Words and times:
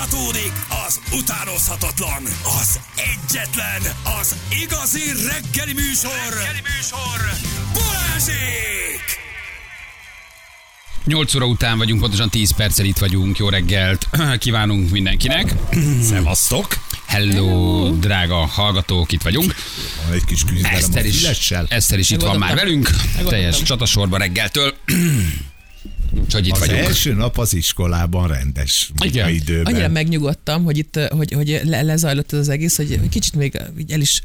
Folytatódik 0.00 0.52
az 0.86 1.00
utánozhatatlan, 1.12 2.22
az 2.60 2.80
egyetlen, 2.96 3.82
az 4.20 4.36
igazi 4.62 5.00
reggeli 5.28 5.72
műsor. 5.72 6.10
Reggeli 6.28 6.60
műsor. 6.76 7.38
Balázsék! 7.72 9.02
8 11.04 11.34
óra 11.34 11.46
után 11.46 11.78
vagyunk, 11.78 12.00
pontosan 12.00 12.30
10 12.30 12.50
perccel 12.50 12.84
itt 12.84 12.98
vagyunk. 12.98 13.38
Jó 13.38 13.48
reggelt 13.48 14.08
kívánunk 14.38 14.90
mindenkinek. 14.90 15.54
Szevasztok! 16.10 16.78
Hello, 17.06 17.90
drága 17.90 18.46
hallgatók, 18.46 19.12
itt 19.12 19.22
vagyunk. 19.22 19.54
Van 20.04 20.14
egy 20.14 20.24
kis 20.24 20.44
küzdelem 20.44 20.76
Eszter 20.76 21.06
is. 21.06 21.50
Eszter 21.68 21.98
is 21.98 22.10
itt 22.10 22.20
van 22.20 22.38
már 22.38 22.54
velünk. 22.54 22.90
Teljes 23.28 23.62
csatasorba 23.62 24.16
reggeltől. 24.16 24.74
Úgyhogy 26.12 26.46
itt 26.46 26.52
Az 26.52 26.58
vagyunk. 26.58 26.78
első 26.78 27.14
nap 27.14 27.38
az 27.38 27.54
iskolában 27.54 28.28
rendes 28.28 28.90
Igen. 29.04 29.24
munkaidőben. 29.28 29.72
Annyira 29.74 29.88
megnyugodtam, 29.88 30.64
hogy 30.64 30.78
itt, 30.78 30.98
hogy, 31.08 31.32
hogy 31.32 31.60
le, 31.64 31.82
lezajlott 31.82 32.32
ez 32.32 32.38
az 32.38 32.48
egész, 32.48 32.76
hogy 32.76 33.08
kicsit 33.08 33.34
még 33.34 33.60
el 33.88 34.00
is 34.00 34.22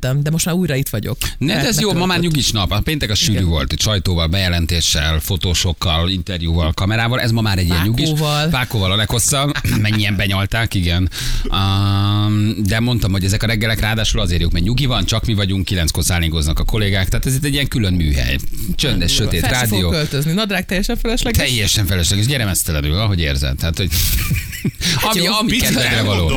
pillettem, 0.00 0.22
de 0.22 0.30
most 0.30 0.46
már 0.46 0.54
újra 0.54 0.74
itt 0.74 0.88
vagyok. 0.88 1.16
Ne, 1.38 1.54
de 1.54 1.66
ez 1.66 1.80
jó, 1.80 1.92
ma 1.92 2.06
már 2.06 2.20
nyugis 2.20 2.50
nap. 2.50 2.72
A 2.72 2.80
péntek 2.80 3.10
a 3.10 3.14
sűrű 3.14 3.32
Igen. 3.32 3.48
volt, 3.48 3.68
hogy 3.68 3.80
sajtóval, 3.80 4.26
bejelentéssel, 4.26 5.20
fotósokkal, 5.20 6.08
interjúval, 6.08 6.72
kamerával. 6.72 7.20
Ez 7.20 7.30
ma 7.30 7.40
már 7.40 7.58
egy 7.58 7.66
ilyen 7.66 7.82
nyugis. 7.84 8.08
Vákóval 8.50 8.92
a 8.92 8.96
leghosszabb. 8.96 9.52
Mennyien 9.82 10.16
benyalták, 10.16 10.74
igen. 10.74 11.10
Um, 11.44 12.54
de 12.64 12.80
mondtam, 12.80 13.12
hogy 13.12 13.24
ezek 13.24 13.42
a 13.42 13.46
reggelek 13.46 13.80
ráadásul 13.80 14.20
azért 14.20 14.40
jók, 14.40 14.52
mert 14.52 14.64
nyugi 14.64 14.86
van, 14.86 15.04
csak 15.04 15.26
mi 15.26 15.34
vagyunk, 15.34 15.64
kilenckor 15.64 16.04
szállingoznak 16.04 16.58
a 16.58 16.64
kollégák. 16.64 17.08
Tehát 17.08 17.26
ez 17.26 17.34
itt 17.34 17.44
egy 17.44 17.52
ilyen 17.52 17.68
külön 17.68 17.92
műhely. 17.92 18.38
Csöndes, 18.74 19.12
sötét 19.12 19.40
Fel 19.40 19.52
se 19.52 19.58
fog 19.58 19.70
rádió. 19.70 19.88
költözni. 19.90 20.32
Nadrág 20.32 20.66
teljesen 20.66 20.96
felesleges. 20.96 21.46
Teljesen 21.46 21.86
felesleges, 21.86 22.26
gyere 22.26 22.44
mesztelenül, 22.44 22.94
ahogy 22.94 23.20
érzed. 23.20 23.56
Tehát, 23.56 23.76
hogy 23.76 23.88
ami, 25.10 25.22
jó, 25.22 25.32
ami 25.32 25.50
picit 25.50 25.66
kedvedre 25.66 26.02
való. 26.02 26.32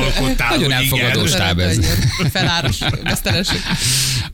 Nagyon 0.50 0.72
elfogadó 0.72 1.26
stáb 1.26 1.58
ez. 1.58 1.78
Feláros. 2.32 2.78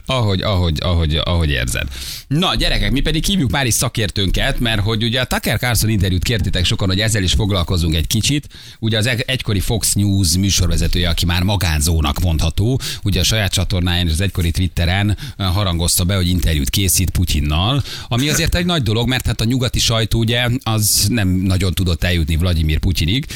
Ahogy, 0.07 0.41
ahogy, 0.43 0.79
ahogy, 0.81 1.21
ahogy 1.25 1.51
érzed. 1.51 1.89
Na, 2.29 2.55
gyerekek, 2.55 2.91
mi 2.91 3.01
pedig 3.01 3.25
hívjuk 3.25 3.51
már 3.51 3.67
is 3.67 3.75
szakértőnket, 3.75 4.61
mert 4.61 4.81
hogy 4.81 5.03
ugye 5.05 5.21
a 5.21 5.25
Tucker 5.25 5.59
Carlson 5.59 5.91
interjút 5.91 6.25
kértétek 6.25 6.65
sokan, 6.65 6.89
hogy 6.89 7.01
ezzel 7.01 7.23
is 7.23 7.33
foglalkozunk 7.33 7.95
egy 7.95 8.07
kicsit. 8.07 8.49
Ugye 8.79 8.99
az 8.99 9.07
egy- 9.07 9.25
egykori 9.27 9.61
Fox 9.61 9.93
News 9.93 10.37
műsorvezetője, 10.37 11.09
aki 11.09 11.27
már 11.27 11.43
magánzónak 11.43 12.21
mondható, 12.21 12.81
ugye 13.03 13.21
a 13.21 13.25
saját 13.25 13.53
csatornáján 13.53 14.07
és 14.07 14.13
az 14.13 14.21
egykori 14.21 14.51
Twitteren 14.51 15.17
harangozta 15.37 16.05
be, 16.05 16.15
hogy 16.15 16.29
interjút 16.29 16.71
készít 16.71 17.11
Putyinnal, 17.11 17.83
ami 18.09 18.29
azért 18.29 18.55
egy 18.55 18.67
nagy 18.67 18.83
dolog, 18.83 19.09
mert 19.09 19.27
hát 19.27 19.41
a 19.41 19.45
nyugati 19.45 19.79
sajtó 19.79 20.19
ugye 20.19 20.47
az 20.63 21.07
nem 21.09 21.29
nagyon 21.29 21.75
tudott 21.75 22.05
eljutni 22.05 22.37
Vladimir 22.37 22.79
Putyinig, 22.79 23.27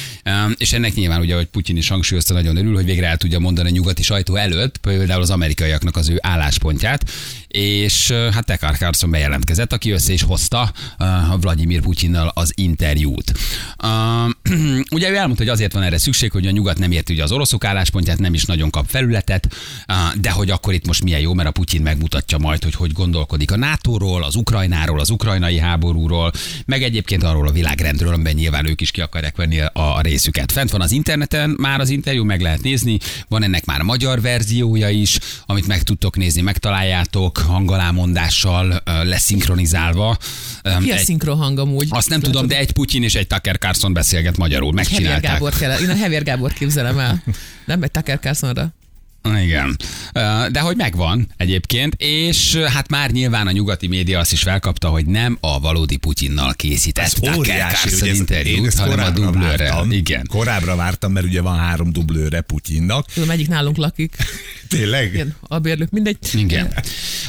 és 0.57 0.73
ennek 0.73 0.93
nyilván 0.93 1.19
ugye, 1.19 1.35
hogy 1.35 1.45
Putyin 1.45 1.77
is 1.77 1.87
hangsúlyozta, 1.87 2.33
nagyon 2.33 2.57
örül, 2.57 2.73
hogy 2.73 2.85
végre 2.85 3.07
el 3.07 3.17
tudja 3.17 3.39
mondani 3.39 3.69
a 3.69 3.71
nyugati 3.71 4.03
sajtó 4.03 4.35
előtt, 4.35 4.77
például 4.77 5.21
az 5.21 5.29
amerikaiaknak 5.75 5.95
az 5.95 6.09
ő 6.09 6.17
álláspontját, 6.21 7.09
és 7.55 8.11
hát 8.11 8.45
Tucker 8.45 8.77
Carlson 8.77 9.09
bejelentkezett, 9.09 9.73
aki 9.73 9.91
össze 9.91 10.13
is 10.13 10.23
hozta 10.23 10.71
a 11.27 11.37
Vladimir 11.37 11.81
Putyinnal 11.81 12.31
az 12.33 12.51
interjút. 12.55 13.31
Ugye 14.95 15.09
ő 15.09 15.15
elmondta, 15.15 15.43
hogy 15.43 15.51
azért 15.51 15.73
van 15.73 15.83
erre 15.83 15.97
szükség, 15.97 16.31
hogy 16.31 16.47
a 16.47 16.51
nyugat 16.51 16.77
nem 16.77 16.91
érti 16.91 17.13
ugye 17.13 17.23
az 17.23 17.31
oroszok 17.31 17.63
álláspontját, 17.63 18.19
nem 18.19 18.33
is 18.33 18.45
nagyon 18.45 18.69
kap 18.69 18.85
felületet, 18.87 19.55
de 20.21 20.31
hogy 20.31 20.49
akkor 20.49 20.73
itt 20.73 20.87
most 20.87 21.03
milyen 21.03 21.19
jó, 21.19 21.33
mert 21.33 21.47
a 21.47 21.51
Putyin 21.51 21.81
megmutatja 21.81 22.37
majd, 22.37 22.63
hogy 22.63 22.75
hogy 22.75 22.91
gondolkodik 22.91 23.51
a 23.51 23.57
NATO-ról, 23.57 24.23
az 24.23 24.35
Ukrajnáról, 24.35 24.99
az 24.99 25.09
ukrajnai 25.09 25.59
háborúról, 25.59 26.31
meg 26.65 26.83
egyébként 26.83 27.23
arról 27.23 27.47
a 27.47 27.51
világrendről, 27.51 28.13
amiben 28.13 28.33
nyilván 28.33 28.65
ők 28.65 28.81
is 28.81 28.91
ki 28.91 29.01
akarják 29.01 29.35
venni 29.35 29.59
a 29.73 30.01
részüket. 30.01 30.51
Fent 30.51 30.71
van 30.71 30.81
az 30.81 30.91
interneten, 30.91 31.55
már 31.57 31.79
az 31.79 31.89
interjú 31.89 32.23
meg 32.23 32.41
lehet 32.41 32.61
nézni, 32.61 32.97
van 33.27 33.43
ennek 33.43 33.65
már 33.65 33.81
magyar 33.81 34.21
verziója 34.21 34.89
is, 34.89 35.17
amit 35.45 35.67
meg 35.67 35.83
tudtok 35.83 36.17
nézni, 36.17 36.41
megtaláljátok 36.41 37.44
hangalámondással, 37.45 38.81
leszinkronizálva. 39.03 40.17
Ki 40.83 40.91
a 40.91 40.95
egy- 40.95 41.03
szinkron 41.03 41.37
hang 41.37 41.59
amúgy? 41.59 41.87
azt 41.89 42.09
nem 42.09 42.19
tudom, 42.19 42.47
de 42.47 42.57
egy 42.57 42.71
Putyin 42.71 43.03
és 43.03 43.15
egy 43.15 43.27
Tucker 43.27 43.57
Carlson 43.57 43.93
beszélget 43.93 44.37
magyarul. 44.37 44.73
Hevér 44.75 44.89
Megcsinálták. 44.89 45.31
Gábor 45.31 45.53
kell. 45.53 45.79
Én 45.79 45.89
a 45.89 45.95
Hevér 45.95 46.23
Gábor 46.23 46.53
képzelem 46.53 46.99
el. 46.99 47.23
Nem 47.65 47.83
egy 47.83 47.91
Tucker 47.91 48.19
Carlsonra. 48.19 48.73
Igen. 49.43 49.77
De 50.51 50.59
hogy 50.59 50.75
megvan 50.75 51.27
egyébként, 51.37 51.93
és 51.97 52.55
hát 52.55 52.89
már 52.89 53.11
nyilván 53.11 53.47
a 53.47 53.51
nyugati 53.51 53.87
média 53.87 54.19
azt 54.19 54.31
is 54.31 54.41
felkapta, 54.41 54.89
hogy 54.89 55.05
nem 55.05 55.37
a 55.41 55.59
valódi 55.59 55.97
Putyinnal 55.97 56.53
készített 56.53 57.09
Tucker 57.11 57.37
Óriási, 57.37 57.75
Carlson 57.75 57.99
hogy 57.99 58.09
ez, 58.09 58.13
én 58.15 58.19
interjút, 58.21 58.65
ezt 58.67 58.77
hanem 58.77 58.93
a 58.93 58.95
korábbra 58.97 59.25
dublőrrel. 59.25 59.57
vártam. 59.71 59.91
Igen. 59.91 60.25
Korábbra 60.29 60.75
vártam, 60.75 61.11
mert 61.11 61.25
ugye 61.25 61.41
van 61.41 61.57
három 61.57 61.91
dublőre 61.91 62.41
Putyinnak. 62.41 63.05
Tudom, 63.13 63.29
egyik 63.29 63.47
nálunk 63.47 63.77
lakik. 63.77 64.15
Tényleg? 64.69 65.13
Igen, 65.13 65.35
a 65.41 65.59
bérlők, 65.59 65.89
mindegy. 65.89 66.17
Igen. 66.33 66.73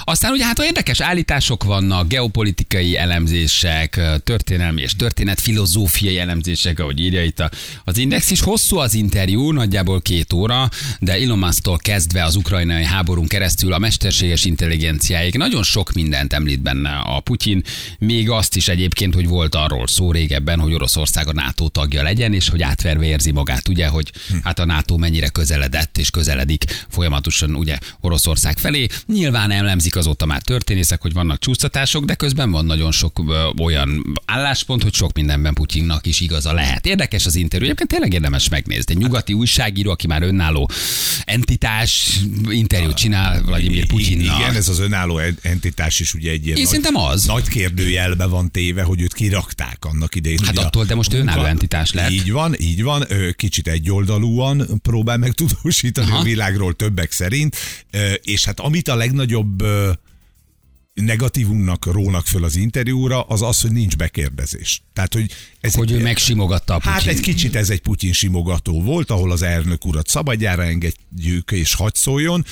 Aztán 0.05 0.33
ugye 0.33 0.45
hát 0.45 0.59
érdekes 0.59 1.01
állítások 1.01 1.65
vannak, 1.65 2.09
geopolitikai 2.09 2.97
elemzések, 2.97 4.01
történelmi 4.25 4.83
és 4.83 4.93
történetfilozófiai 4.97 6.19
elemzések, 6.19 6.79
ahogy 6.79 7.01
írja 7.01 7.25
itt 7.25 7.41
a- 7.41 7.51
az 7.85 7.99
Index 7.99 8.31
is. 8.31 8.41
Hosszú 8.41 8.77
az 8.77 8.95
interjú, 8.95 9.51
nagyjából 9.53 10.01
két 10.01 10.33
óra, 10.33 10.69
de 11.01 11.13
Elon 11.13 11.39
Musk-tól 11.39 11.77
kezdve 11.79 12.25
az 12.25 12.37
ukrajnai 12.37 12.85
háborún 12.85 13.27
keresztül 13.27 13.73
a 13.73 13.79
mesterséges 13.79 14.45
intelligenciáig 14.45 15.35
nagyon 15.35 15.63
sok 15.63 15.93
mindent 15.93 16.33
említ 16.33 16.61
benne 16.63 16.91
a 16.91 17.21
Putyin, 17.21 17.63
még 17.99 18.31
azt 18.31 18.57
is 18.57 18.69
egyébként, 18.69 19.15
hogy 19.15 19.29
volt 19.29 19.55
arról 19.55 19.87
szó 19.87 20.13
régebben, 20.13 20.61
hogy 20.61 20.73
Oroszország 20.73 21.29
a 21.29 21.33
NATO 21.33 21.69
tagja 21.69 22.03
legyen, 22.03 22.33
és 22.33 22.49
hogy 22.49 22.63
átverve 22.63 23.05
érzi 23.05 23.31
magát, 23.31 23.69
ugye, 23.69 23.87
hogy 23.87 24.13
hát 24.43 24.59
a 24.59 24.65
NATO 24.65 24.97
mennyire 24.97 25.29
közeledett 25.29 25.99
és 25.99 26.11
közeledik 26.11 26.65
folyamatosan 26.89 27.25
ugye 27.55 27.79
Oroszország 28.01 28.59
felé. 28.59 28.87
Nyilván 29.07 29.51
elemzik 29.51 29.97
azóta 29.97 30.27
már 30.27 30.43
történészek, 30.43 31.03
hogy 31.03 31.13
vannak 31.13 31.39
csúsztatások, 31.39 32.05
de 32.05 32.15
közben 32.15 32.51
van 32.51 32.65
nagyon 32.65 32.93
sok 32.93 33.19
ö, 33.29 33.49
olyan 33.63 34.15
álláspont, 34.25 34.83
hogy 34.83 34.95
sok 34.95 35.13
mindenben 35.13 35.55
Putyinnak 35.55 36.07
is 36.07 36.21
igaza 36.21 36.53
lehet. 36.53 36.87
Érdekes 36.87 37.27
az 37.27 37.35
interjú, 37.35 37.65
egyébként 37.65 37.91
tényleg 37.91 38.13
érdemes 38.13 38.49
megnézni. 38.49 38.95
Egy 38.95 39.01
nyugati 39.01 39.33
újságíró, 39.33 39.91
aki 39.91 40.07
már 40.07 40.23
önálló 40.23 40.71
entitás 41.25 42.21
interjút 42.51 42.95
csinál 42.95 43.43
Vladimir 43.43 43.87
Putyinnal. 43.87 44.41
Igen, 44.41 44.55
ez 44.55 44.69
az 44.69 44.79
önálló 44.79 45.19
en- 45.19 45.39
entitás 45.43 46.01
is 46.01 46.15
ugye 46.15 46.31
egy 46.31 46.45
ilyen 46.47 46.57
Én 46.57 46.63
nagy, 46.63 46.73
szerintem 46.73 46.97
az. 47.03 47.25
nagy 47.25 47.49
kérdőjelbe 47.49 48.25
van 48.27 48.51
téve, 48.51 48.83
hogy 48.83 49.01
őt 49.01 49.15
kirakták 49.15 49.85
annak 49.85 50.15
idején. 50.15 50.39
Hát 50.45 50.59
attól, 50.59 50.85
de 50.85 50.95
most 50.95 51.13
önálló 51.13 51.45
entitás 51.45 51.93
lett. 51.93 52.11
Így 52.11 52.31
van, 52.33 52.55
így 52.61 52.83
van. 52.83 53.07
Kicsit 53.37 53.69
egyoldalúan 53.69 54.81
próbál 54.83 55.17
meg 55.17 55.33
tudósítani 55.33 56.11
Aha. 56.11 56.19
a 56.19 56.23
világról 56.23 56.75
többek 56.75 57.13
szerint. 57.17 57.57
És 58.23 58.45
hát 58.45 58.61
amit 58.61 58.89
a 58.89 58.97
legnagyobb 58.97 59.63
negatívumnak 60.95 61.87
rónak 61.87 62.27
föl 62.27 62.45
az 62.45 62.57
interjúra, 62.57 63.23
az 63.23 63.43
az, 63.43 63.61
hogy 63.61 63.73
nincs 63.73 63.97
bekérdezés. 63.97 64.83
Tehát, 64.97 65.15
hogy 65.15 65.31
ez 65.61 65.75
Hogy 65.75 65.93
egy- 65.93 65.99
ő 66.01 66.03
megsimogatta 66.03 66.75
a 66.75 66.81
Hát 66.83 66.95
Putyin. 66.99 67.11
egy 67.11 67.21
kicsit 67.21 67.57
ez 67.57 67.71
egy 67.71 67.81
Putyin 67.81 68.13
simogató 68.13 68.83
volt, 68.83 69.11
ahol 69.11 69.31
az 69.33 69.43
elnök 69.43 69.85
urat 69.85 70.09
szabadjára 70.09 70.63
engedjük 70.65 71.51
és 71.51 71.75
hagy 71.75 71.95
szóljon. 71.95 72.45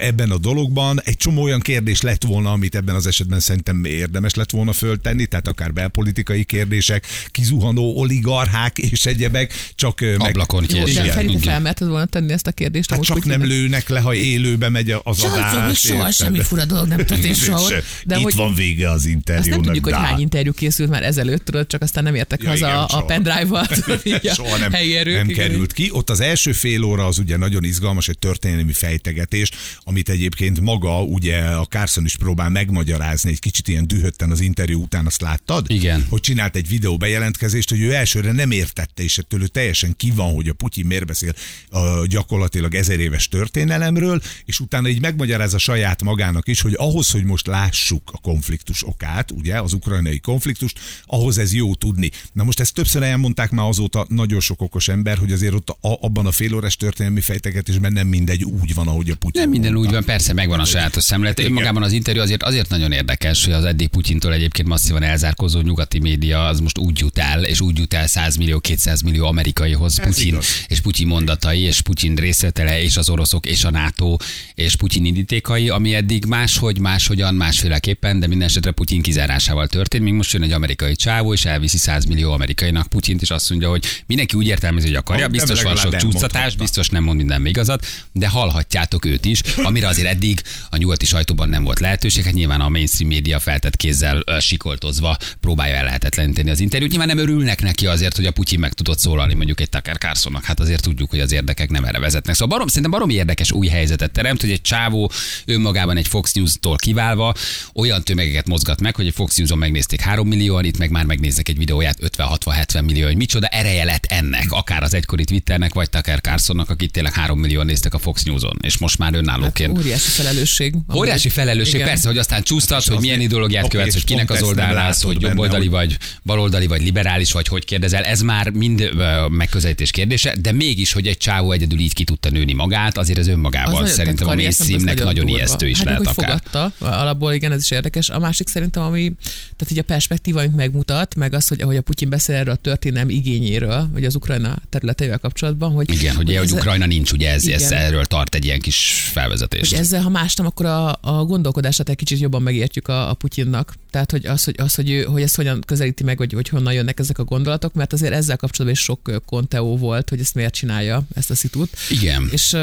Ebben 0.00 0.30
a 0.30 0.38
dologban 0.38 1.00
egy 1.04 1.16
csomó 1.16 1.42
olyan 1.42 1.60
kérdés 1.60 2.00
lett 2.00 2.24
volna, 2.24 2.52
amit 2.52 2.74
ebben 2.74 2.94
az 2.94 3.06
esetben 3.06 3.40
szerintem 3.40 3.84
érdemes 3.84 4.34
lett 4.34 4.50
volna 4.50 4.72
föltenni, 4.72 5.26
tehát 5.26 5.48
akár 5.48 5.72
belpolitikai 5.72 6.44
kérdések, 6.44 7.06
kizuhanó 7.30 7.96
oligarchák 7.96 8.78
és 8.78 9.06
egyebek, 9.06 9.52
csak 9.74 10.00
ö, 10.00 10.16
meg... 10.16 10.28
Ablakon 10.28 10.64
Jó, 10.68 10.84
de 10.84 11.02
Feri, 11.04 11.38
felmerted 11.38 11.88
volna 11.88 12.06
tenni 12.06 12.32
ezt 12.32 12.46
a 12.46 12.52
kérdést? 12.52 12.90
Hát 12.90 13.02
csak 13.02 13.24
nem 13.24 13.44
lőnek 13.44 13.88
le, 13.88 14.00
ha 14.00 14.14
élőbe 14.14 14.68
megy 14.68 14.90
az 15.02 15.20
adás. 15.24 15.78
soha 15.78 16.10
semmi 16.10 16.40
fura 16.40 16.64
dolog 16.64 16.86
nem 16.88 16.98
történt 17.04 17.36
soha. 17.36 17.68
De 18.04 18.16
Itt 18.16 18.22
hogy 18.22 18.34
van 18.34 18.54
vége 18.54 18.90
az 18.90 18.94
azt 18.96 19.06
interjúnak. 19.06 19.50
nem 19.50 19.62
tudjuk, 19.62 19.84
hogy 19.84 19.94
hány 19.94 20.20
interjú 20.20 20.52
készült 20.52 20.90
már 20.90 21.02
ezelőtt, 21.02 21.44
tudod, 21.44 21.66
csak 21.66 21.77
aztán 21.82 22.04
nem 22.04 22.14
értek 22.14 22.42
Ja, 22.42 22.48
haza 22.48 22.66
igen, 22.66 22.78
a, 22.78 22.84
a 22.84 22.88
soha. 22.88 23.04
pendrive-val. 23.04 23.66
Soha 24.34 24.56
nem, 24.56 24.72
helyi 24.72 24.96
erők, 24.96 25.16
nem 25.16 25.28
igen. 25.28 25.48
került 25.48 25.72
ki. 25.72 25.88
Ott 25.92 26.10
az 26.10 26.20
első 26.20 26.52
fél 26.52 26.82
óra 26.82 27.06
az 27.06 27.18
ugye 27.18 27.36
nagyon 27.36 27.64
izgalmas, 27.64 28.08
egy 28.08 28.18
történelmi 28.18 28.72
fejtegetés, 28.72 29.50
amit 29.84 30.08
egyébként 30.08 30.60
maga 30.60 31.02
ugye 31.02 31.38
a 31.38 31.64
Carson 31.64 32.04
is 32.04 32.16
próbál 32.16 32.48
megmagyarázni 32.48 33.30
egy 33.30 33.38
kicsit 33.38 33.68
ilyen 33.68 33.86
dühötten 33.86 34.30
az 34.30 34.40
interjú 34.40 34.82
után, 34.82 35.06
azt 35.06 35.20
láttad? 35.20 35.66
Igen. 35.68 36.06
Hogy 36.08 36.20
csinált 36.20 36.56
egy 36.56 36.68
videó 36.68 36.96
bejelentkezést, 36.96 37.70
hogy 37.70 37.80
ő 37.80 37.94
elsőre 37.94 38.32
nem 38.32 38.50
értette, 38.50 39.02
és 39.02 39.18
ettől 39.18 39.42
ő 39.42 39.46
teljesen 39.46 39.94
ki 39.96 40.10
van, 40.10 40.34
hogy 40.34 40.48
a 40.48 40.52
Putyin 40.52 40.86
miért 40.86 41.06
beszél 41.06 41.32
a 41.70 42.06
gyakorlatilag 42.06 42.74
ezer 42.74 42.98
éves 43.00 43.28
történelemről, 43.28 44.20
és 44.44 44.60
utána 44.60 44.88
így 44.88 45.00
megmagyarázza 45.00 45.58
saját 45.58 46.02
magának 46.02 46.48
is, 46.48 46.60
hogy 46.60 46.74
ahhoz, 46.76 47.10
hogy 47.10 47.24
most 47.24 47.46
lássuk 47.46 48.10
a 48.12 48.18
konfliktus 48.18 48.86
okát, 48.86 49.30
ugye, 49.30 49.60
az 49.60 49.72
ukrajnai 49.72 50.18
konfliktust, 50.18 50.80
ahhoz 51.06 51.38
ez 51.38 51.54
jó 51.54 51.67
jó 51.68 51.74
tudni. 51.74 52.10
Na 52.32 52.44
most 52.44 52.60
ezt 52.60 52.74
többször 52.74 53.02
elmondták 53.02 53.50
már 53.50 53.68
azóta 53.68 54.06
nagyon 54.08 54.40
sok 54.40 54.60
okos 54.60 54.88
ember, 54.88 55.18
hogy 55.18 55.32
azért 55.32 55.54
ott 55.54 55.68
a, 55.68 55.76
abban 56.00 56.26
a 56.26 56.32
félórás 56.32 56.76
történelmi 56.76 57.20
fejtegetésben 57.20 57.92
nem 57.92 58.06
mindegy 58.06 58.44
úgy 58.44 58.74
van, 58.74 58.88
ahogy 58.88 59.10
a 59.10 59.14
Putyin 59.14 59.40
Nem 59.40 59.50
minden 59.50 59.72
mondta. 59.72 59.88
úgy 59.88 59.94
van, 59.94 60.04
persze 60.04 60.32
megvan 60.32 60.60
a 60.60 60.64
sajátos 60.64 61.04
szemlélet. 61.04 61.40
Önmagában 61.40 61.82
az 61.82 61.92
interjú 61.92 62.20
azért, 62.20 62.42
azért 62.42 62.68
nagyon 62.68 62.92
érdekes, 62.92 63.44
hogy 63.44 63.52
az 63.52 63.64
eddig 63.64 63.88
Putyintól 63.88 64.32
egyébként 64.32 64.68
masszívan 64.68 65.02
elzárkozó 65.02 65.60
nyugati 65.60 65.98
média 65.98 66.46
az 66.46 66.60
most 66.60 66.78
úgy 66.78 66.98
jut 66.98 67.18
el, 67.18 67.44
és 67.44 67.60
úgy 67.60 67.78
jut 67.78 67.94
el 67.94 68.06
100 68.06 68.36
millió, 68.36 68.58
200 68.60 69.00
millió 69.00 69.26
amerikaihoz 69.26 70.00
Putyin, 70.00 70.26
igaz. 70.26 70.46
és 70.68 70.80
Putyin 70.80 71.06
mondatai, 71.06 71.60
és 71.60 71.80
Putyin 71.80 72.14
részletele, 72.14 72.82
és 72.82 72.96
az 72.96 73.08
oroszok, 73.08 73.46
és 73.46 73.64
a 73.64 73.70
NATO, 73.70 74.16
és 74.54 74.76
Putyin 74.76 75.04
indítékai, 75.04 75.68
ami 75.68 75.94
eddig 75.94 76.24
máshogy, 76.24 76.78
máshogyan, 76.78 77.34
másféleképpen, 77.34 78.20
de 78.20 78.26
minden 78.26 78.48
esetre 78.48 78.70
Putyin 78.70 79.02
kizárásával 79.02 79.66
történt. 79.66 80.04
Még 80.04 80.12
most 80.12 80.32
jön 80.32 80.42
egy 80.42 80.52
amerikai 80.52 80.96
csávó, 80.96 81.32
és 81.32 81.44
elviszi 81.58 81.78
100 81.78 82.04
millió 82.04 82.32
amerikainak 82.32 82.86
Putyint, 82.86 83.22
és 83.22 83.30
azt 83.30 83.50
mondja, 83.50 83.68
hogy 83.68 83.84
mindenki 84.06 84.36
úgy 84.36 84.46
értelmezi, 84.46 84.86
hogy 84.86 84.96
akarja, 84.96 85.22
Nem, 85.22 85.30
biztos 85.30 85.62
van 85.62 85.76
sok 85.76 85.96
csúsztatás, 85.96 86.56
biztos 86.56 86.88
nem 86.88 87.04
mond 87.04 87.16
minden 87.16 87.46
igazat, 87.46 87.86
de 88.12 88.28
hallhatjátok 88.28 89.04
őt 89.04 89.24
is, 89.24 89.40
amire 89.56 89.88
azért 89.88 90.08
eddig 90.08 90.42
a 90.70 90.76
nyugati 90.76 91.06
sajtóban 91.06 91.48
nem 91.48 91.64
volt 91.64 91.78
lehetőség. 91.80 92.24
Hát 92.24 92.32
nyilván 92.32 92.60
a 92.60 92.68
mainstream 92.68 93.10
média 93.10 93.38
feltett 93.38 93.76
kézzel 93.76 94.22
ö, 94.26 94.40
sikoltozva 94.40 95.16
próbálja 95.40 95.74
el 95.74 95.84
lehetetleníteni 95.84 96.50
az 96.50 96.60
interjút. 96.60 96.90
Nyilván 96.90 97.08
nem 97.08 97.18
örülnek 97.18 97.62
neki 97.62 97.86
azért, 97.86 98.16
hogy 98.16 98.26
a 98.26 98.30
Putyin 98.30 98.58
meg 98.58 98.72
tudott 98.72 98.98
szólalni 98.98 99.34
mondjuk 99.34 99.60
egy 99.60 99.68
Tucker 99.68 99.98
Carlsonnak. 99.98 100.44
Hát 100.44 100.60
azért 100.60 100.82
tudjuk, 100.82 101.10
hogy 101.10 101.20
az 101.20 101.32
érdekek 101.32 101.70
nem 101.70 101.84
erre 101.84 101.98
vezetnek. 101.98 102.34
Szóval 102.34 102.48
barom, 102.48 102.68
szerintem 102.68 102.90
baromi 102.90 103.14
érdekes 103.14 103.52
új 103.52 103.66
helyzetet 103.66 104.10
teremt, 104.10 104.40
hogy 104.40 104.50
egy 104.50 104.60
csávó 104.60 105.10
önmagában 105.44 105.96
egy 105.96 106.08
Fox 106.08 106.32
News-tól 106.32 106.76
kiválva 106.76 107.34
olyan 107.74 108.04
tömegeket 108.04 108.46
mozgat 108.46 108.80
meg, 108.80 108.96
hogy 108.96 109.06
egy 109.06 109.14
Fox 109.14 109.36
News-on 109.36 109.58
megnézték 109.58 110.00
3 110.00 110.28
millióan, 110.28 110.64
itt 110.64 110.78
meg 110.78 110.90
már 110.90 111.04
megnéznek 111.04 111.47
egy 111.48 111.56
videóját 111.58 111.98
50-60-70 112.16 112.84
millió, 112.84 113.06
hogy 113.06 113.16
micsoda 113.16 113.46
ereje 113.46 113.84
lett 113.84 114.04
ennek, 114.08 114.46
akár 114.52 114.82
az 114.82 114.94
egykori 114.94 115.24
Twitternek, 115.24 115.74
vagy 115.74 115.90
Tucker 115.90 116.20
Carlsonnak, 116.20 116.70
akit 116.70 116.92
tényleg 116.92 117.12
3 117.12 117.38
millióan 117.38 117.66
néztek 117.66 117.94
a 117.94 117.98
Fox 117.98 118.22
News-on, 118.22 118.56
és 118.60 118.78
most 118.78 118.98
már 118.98 119.14
önállóként. 119.14 119.76
Hát, 119.76 119.78
óriási 119.84 120.08
felelősség. 120.10 120.74
Óriási 120.94 121.28
felelősség, 121.28 121.74
Igen. 121.74 121.86
persze, 121.86 122.08
hogy 122.08 122.18
aztán 122.18 122.42
csúsztat, 122.42 122.84
hogy 122.84 122.96
az- 122.96 123.02
milyen 123.02 123.20
ideológiát 123.20 123.64
oké, 123.64 123.76
követsz, 123.76 123.92
hogy 123.94 124.04
kinek 124.04 124.30
az 124.30 124.42
oldalán 124.42 124.76
állsz, 124.76 125.02
hogy 125.02 125.20
jobboldali 125.22 125.58
hogy- 125.60 125.70
vagy, 125.70 125.96
baloldali 126.22 126.66
vagy 126.66 126.82
liberális 126.82 127.32
vagy, 127.32 127.48
hogy 127.48 127.64
kérdezel. 127.64 128.04
Ez 128.04 128.20
már 128.20 128.50
mind 128.50 128.90
megközelítés 129.28 129.90
kérdése, 129.90 130.34
de 130.40 130.52
mégis, 130.52 130.92
hogy 130.92 131.06
egy 131.06 131.16
csávó 131.16 131.52
egyedül 131.52 131.78
így 131.78 131.92
ki 131.94 132.04
tudta 132.04 132.30
nőni 132.30 132.52
magát, 132.52 132.98
azért 132.98 133.18
ez 133.18 133.26
Az 133.26 133.32
önmagában 133.32 133.72
nagyon- 133.72 133.88
szerintem 133.88 134.28
a 134.28 134.34
mainstreamnek 134.34 134.86
szempontból 134.88 135.12
nagyon 135.12 135.36
ijesztő 135.38 135.68
is 135.68 135.76
hát 135.76 135.86
lehet 135.86 135.98
hogy 136.06 136.08
akár. 136.16 136.40
fogadta, 136.50 136.72
alapból 137.00 137.32
igen, 137.32 137.52
ez 137.52 137.62
is 137.62 137.70
érdekes. 137.70 138.08
A 138.10 138.18
másik 138.18 138.48
szerintem, 138.48 138.82
ami, 138.82 139.12
tehát 139.56 139.70
így 139.72 139.78
a 139.78 139.82
perspektíva, 139.82 140.38
amit 140.40 140.56
megmutat, 140.56 141.14
meg 141.14 141.27
az, 141.34 141.48
hogy 141.48 141.60
ahogy 141.60 141.76
a 141.76 141.80
Putyin 141.82 142.08
beszél 142.08 142.34
erről 142.36 142.52
a 142.54 142.56
történelem 142.56 143.08
igényéről, 143.10 143.88
vagy 143.92 144.04
az 144.04 144.14
Ukrajna 144.14 144.56
területeivel 144.68 145.18
kapcsolatban, 145.18 145.72
hogy 145.72 145.90
Igen, 145.90 146.16
hogy, 146.16 146.26
hogy 146.26 146.34
ez- 146.34 146.52
Ukrajna 146.52 146.86
nincs, 146.86 147.12
ugye 147.12 147.30
ez, 147.30 147.46
ez 147.46 147.70
erről 147.70 148.04
tart 148.04 148.34
egy 148.34 148.44
ilyen 148.44 148.60
kis 148.60 149.08
felvezetést. 149.12 149.70
hogy 149.70 149.80
ezzel, 149.80 150.02
ha 150.02 150.08
más 150.08 150.34
nem, 150.34 150.46
akkor 150.46 150.66
a, 150.66 150.98
a 151.00 151.24
gondolkodását 151.24 151.88
egy 151.88 151.96
kicsit 151.96 152.18
jobban 152.20 152.42
megértjük 152.42 152.88
a, 152.88 153.10
a 153.10 153.14
Putyinnak. 153.14 153.74
Tehát, 153.90 154.10
hogy 154.10 154.26
az, 154.26 154.44
hogy, 154.44 154.54
az, 154.58 154.74
hogy, 154.74 154.90
ő, 154.90 155.02
hogy 155.02 155.22
ezt 155.22 155.36
hogyan 155.36 155.60
közelíti 155.66 156.04
meg, 156.04 156.18
vagy, 156.18 156.32
hogy 156.32 156.48
honnan 156.48 156.72
jönnek 156.72 156.98
ezek 156.98 157.18
a 157.18 157.24
gondolatok, 157.24 157.72
mert 157.74 157.92
azért 157.92 158.12
ezzel 158.12 158.36
kapcsolatban 158.36 158.80
is 158.80 158.84
sok 158.84 159.22
konteó 159.26 159.76
volt, 159.76 160.08
hogy 160.08 160.20
ezt 160.20 160.34
miért 160.34 160.54
csinálja, 160.54 161.02
ezt 161.14 161.30
a 161.30 161.34
szitut. 161.34 161.70
Igen. 161.90 162.28
És 162.32 162.54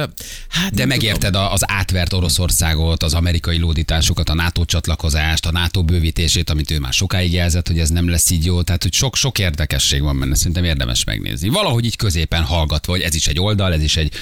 hát 0.50 0.74
De 0.74 0.86
megérted 0.86 1.36
a- 1.36 1.54
az 1.54 1.62
átvert 1.70 2.14
Oroszországot, 2.14 3.04
az 3.04 3.14
amerikai 3.14 3.58
lódításokat, 3.58 4.30
a 4.30 4.34
NATO 4.34 4.66
csatlakozást, 4.66 5.46
a 5.46 5.52
NATO 5.52 5.84
bővítését, 5.84 6.50
amit 6.50 6.72
ő 6.72 6.80
már 6.80 6.94
sokáig 6.94 7.34
jelzett, 7.34 7.68
hogy 7.68 7.80
ez 7.80 7.90
nem 7.90 8.10
lesz 8.10 8.30
így 8.30 8.46
jó. 8.46 8.55
Tehát, 8.64 8.84
hogy 8.84 8.94
sok, 8.94 9.16
sok 9.16 9.40
érdekesség 9.40 10.02
van 10.02 10.20
benne, 10.20 10.36
szerintem 10.36 10.64
érdemes 10.64 11.04
megnézni. 11.04 11.50
Valahogy 11.50 11.86
így 11.86 11.96
középen 11.96 12.44
hallgatva, 12.44 12.92
hogy 12.92 13.02
ez 13.02 13.16
is 13.16 13.28
egy 13.28 13.40
oldal, 13.40 13.74
ez 13.74 13.84
is 13.84 13.98
egy, 13.98 14.14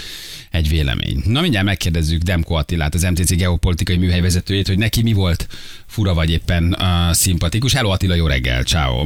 egy 0.52 0.70
vélemény. 0.70 1.22
Na 1.26 1.42
mindjárt 1.42 1.66
megkérdezzük 1.66 2.22
Demko 2.22 2.54
Attilát, 2.54 2.94
az 2.94 3.04
MTC 3.04 3.36
geopolitikai 3.36 3.98
műhely 3.98 4.22
vezetőjét, 4.22 4.68
hogy 4.68 4.78
neki 4.78 5.02
mi 5.02 5.14
volt 5.14 5.48
fura 5.88 6.14
vagy 6.14 6.32
éppen 6.32 6.76
uh, 6.80 7.14
szimpatikus. 7.14 7.74
Hello 7.74 7.90
Attila, 7.90 8.16
jó 8.16 8.28
reggel, 8.28 8.64
ciao. 8.64 9.06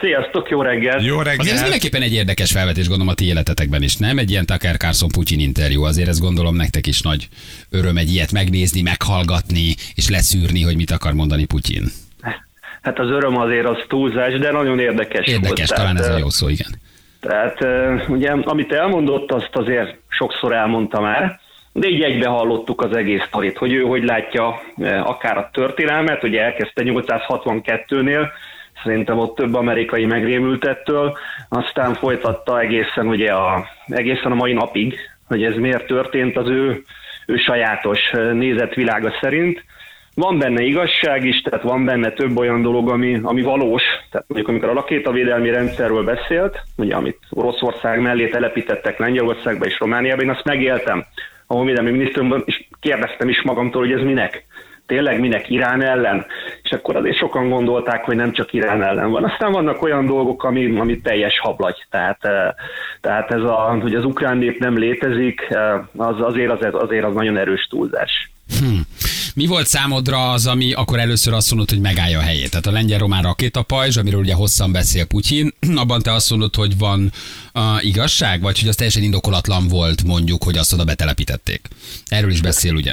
Sziasztok, 0.00 0.48
jó 0.48 0.62
reggelt! 0.62 1.02
Jó 1.02 1.18
Azért 1.18 1.50
ez 1.50 1.60
mindenképpen 1.60 2.02
egy 2.02 2.12
érdekes 2.12 2.52
felvetés, 2.52 2.86
gondolom 2.86 3.12
a 3.12 3.14
ti 3.14 3.24
életetekben 3.24 3.82
is, 3.82 3.96
nem? 3.96 4.18
Egy 4.18 4.30
ilyen 4.30 4.46
Tucker 4.46 4.76
Carlson 4.76 5.08
Putyin 5.08 5.40
interjú, 5.40 5.82
azért 5.82 6.08
ezt 6.08 6.20
gondolom 6.20 6.56
nektek 6.56 6.86
is 6.86 7.00
nagy 7.00 7.28
öröm 7.70 7.96
egy 7.96 8.12
ilyet 8.12 8.32
megnézni, 8.32 8.82
meghallgatni, 8.82 9.74
és 9.94 10.08
leszűrni, 10.08 10.62
hogy 10.62 10.76
mit 10.76 10.90
akar 10.90 11.12
mondani 11.12 11.44
Putyin. 11.44 11.84
Hát 12.82 12.98
az 12.98 13.10
öröm 13.10 13.36
azért 13.36 13.66
az 13.66 13.78
túlzás, 13.88 14.38
de 14.38 14.50
nagyon 14.50 14.78
érdekes, 14.78 15.26
Érdekes, 15.26 15.68
volt. 15.68 15.80
talán 15.80 15.96
ez 15.96 16.00
a 16.00 16.06
Tehát, 16.06 16.20
jó 16.20 16.28
szó, 16.28 16.48
igen. 16.48 16.70
Tehát 17.20 17.58
ugye, 18.08 18.30
amit 18.30 18.72
elmondott, 18.72 19.32
azt 19.32 19.50
azért 19.52 19.96
sokszor 20.08 20.52
elmondta 20.52 21.00
már, 21.00 21.40
de 21.72 21.88
így 21.88 22.02
egybe 22.02 22.28
hallottuk 22.28 22.82
az 22.82 22.96
egész 22.96 23.22
sztorit, 23.26 23.58
hogy 23.58 23.72
ő 23.72 23.82
hogy 23.82 24.04
látja 24.04 24.60
akár 25.04 25.36
a 25.38 25.50
történelmet, 25.52 26.24
ugye 26.24 26.42
elkezdte 26.42 26.82
862-nél, 26.84 28.28
szerintem 28.82 29.18
ott 29.18 29.36
több 29.36 29.54
amerikai 29.54 30.04
megrémült 30.04 30.64
ettől, 30.64 31.18
aztán 31.48 31.94
folytatta 31.94 32.60
egészen 32.60 33.06
ugye 33.06 33.32
a, 33.32 33.66
egészen 33.86 34.32
a 34.32 34.34
mai 34.34 34.52
napig, 34.52 34.98
hogy 35.26 35.44
ez 35.44 35.54
miért 35.54 35.86
történt 35.86 36.36
az 36.36 36.48
ő, 36.48 36.84
ő 37.26 37.36
sajátos 37.36 38.10
nézetvilága 38.32 39.12
szerint. 39.20 39.64
Van 40.20 40.38
benne 40.38 40.62
igazság 40.62 41.24
is, 41.24 41.40
tehát 41.40 41.62
van 41.62 41.84
benne 41.84 42.10
több 42.10 42.38
olyan 42.38 42.62
dolog, 42.62 42.90
ami, 42.90 43.20
ami 43.22 43.42
valós. 43.42 43.82
Tehát 44.10 44.26
mondjuk 44.28 44.50
amikor 44.50 44.68
a 44.68 44.72
rakétavédelmi 44.72 45.50
rendszerről 45.50 46.04
beszélt, 46.04 46.62
ugye 46.76 46.94
amit 46.94 47.18
Oroszország 47.30 48.00
mellé 48.00 48.28
telepítettek 48.28 48.98
Lengyelországba 48.98 49.66
és 49.66 49.78
Romániába, 49.78 50.22
én 50.22 50.30
azt 50.30 50.44
megéltem. 50.44 51.04
A 51.46 51.54
honvédelmi 51.54 51.90
minisztériumban 51.90 52.42
is 52.44 52.68
kérdeztem 52.80 53.28
is 53.28 53.42
magamtól, 53.42 53.82
hogy 53.82 53.92
ez 53.92 54.04
minek. 54.04 54.44
Tényleg 54.86 55.20
minek 55.20 55.50
Irán 55.50 55.82
ellen? 55.82 56.26
És 56.62 56.70
akkor 56.70 56.96
azért 56.96 57.16
sokan 57.16 57.48
gondolták, 57.48 58.04
hogy 58.04 58.16
nem 58.16 58.32
csak 58.32 58.52
Irán 58.52 58.82
ellen 58.82 59.10
van. 59.10 59.24
Aztán 59.24 59.52
vannak 59.52 59.82
olyan 59.82 60.06
dolgok, 60.06 60.44
ami, 60.44 60.78
ami 60.78 61.00
teljes 61.00 61.38
hablagy. 61.38 61.86
Tehát, 61.90 62.24
eh, 62.24 62.50
tehát 63.00 63.30
ez 63.30 63.42
a, 63.42 63.78
hogy 63.82 63.94
az 63.94 64.04
ukrán 64.04 64.36
nép 64.36 64.58
nem 64.58 64.78
létezik, 64.78 65.46
eh, 65.48 65.74
az 65.96 66.20
azért 66.20 66.50
az, 66.50 66.74
azért 66.74 67.04
az 67.04 67.14
nagyon 67.14 67.36
erős 67.36 67.66
túlzás. 67.70 68.30
Hm. 68.58 68.80
Mi 69.34 69.46
volt 69.46 69.66
számodra 69.66 70.30
az, 70.30 70.46
ami 70.46 70.72
akkor 70.72 70.98
először 70.98 71.32
azt 71.32 71.50
mondod, 71.50 71.70
hogy 71.70 71.80
megállja 71.80 72.18
a 72.18 72.22
helyét? 72.22 72.50
Tehát 72.50 72.66
a 72.66 72.70
lengyel-román 72.70 73.22
rakétapajzs, 73.22 73.96
amiről 73.96 74.20
ugye 74.20 74.34
hosszan 74.34 74.72
beszél 74.72 75.06
Putyin, 75.06 75.52
abban 75.82 76.02
te 76.02 76.12
azt 76.12 76.30
mondod, 76.30 76.54
hogy 76.54 76.78
van 76.78 77.10
uh, 77.54 77.84
igazság, 77.84 78.40
vagy 78.40 78.60
hogy 78.60 78.68
az 78.68 78.74
teljesen 78.74 79.02
indokolatlan 79.02 79.68
volt 79.68 80.04
mondjuk, 80.04 80.44
hogy 80.44 80.56
azt 80.56 80.72
oda 80.72 80.84
betelepítették. 80.84 81.60
Erről 82.08 82.30
is 82.30 82.40
beszél, 82.40 82.74
ugye? 82.74 82.92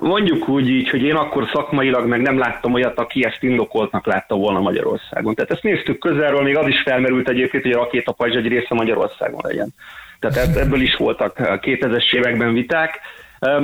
Mondjuk 0.00 0.48
úgy 0.48 0.68
így, 0.68 0.88
hogy 0.88 1.02
én 1.02 1.14
akkor 1.14 1.50
szakmailag 1.52 2.06
meg 2.06 2.20
nem 2.20 2.38
láttam 2.38 2.72
olyat, 2.74 2.98
aki 2.98 3.24
ezt 3.24 3.42
indokoltnak 3.42 4.06
látta 4.06 4.34
volna 4.34 4.60
Magyarországon. 4.60 5.34
Tehát 5.34 5.50
ezt 5.50 5.62
néztük 5.62 5.98
közelről, 5.98 6.42
még 6.42 6.56
az 6.56 6.66
is 6.66 6.82
felmerült 6.84 7.28
egyébként, 7.28 7.62
hogy 7.62 7.72
a 7.72 7.78
rakétapajzs 7.78 8.34
egy 8.34 8.46
része 8.46 8.74
Magyarországon 8.74 9.40
legyen. 9.42 9.74
Tehát 10.18 10.36
ebb- 10.36 10.56
ebből 10.56 10.80
is 10.80 10.94
voltak 10.96 11.38
eh, 11.38 11.58
2000-es 11.62 12.14
években 12.14 12.52
viták. 12.52 13.00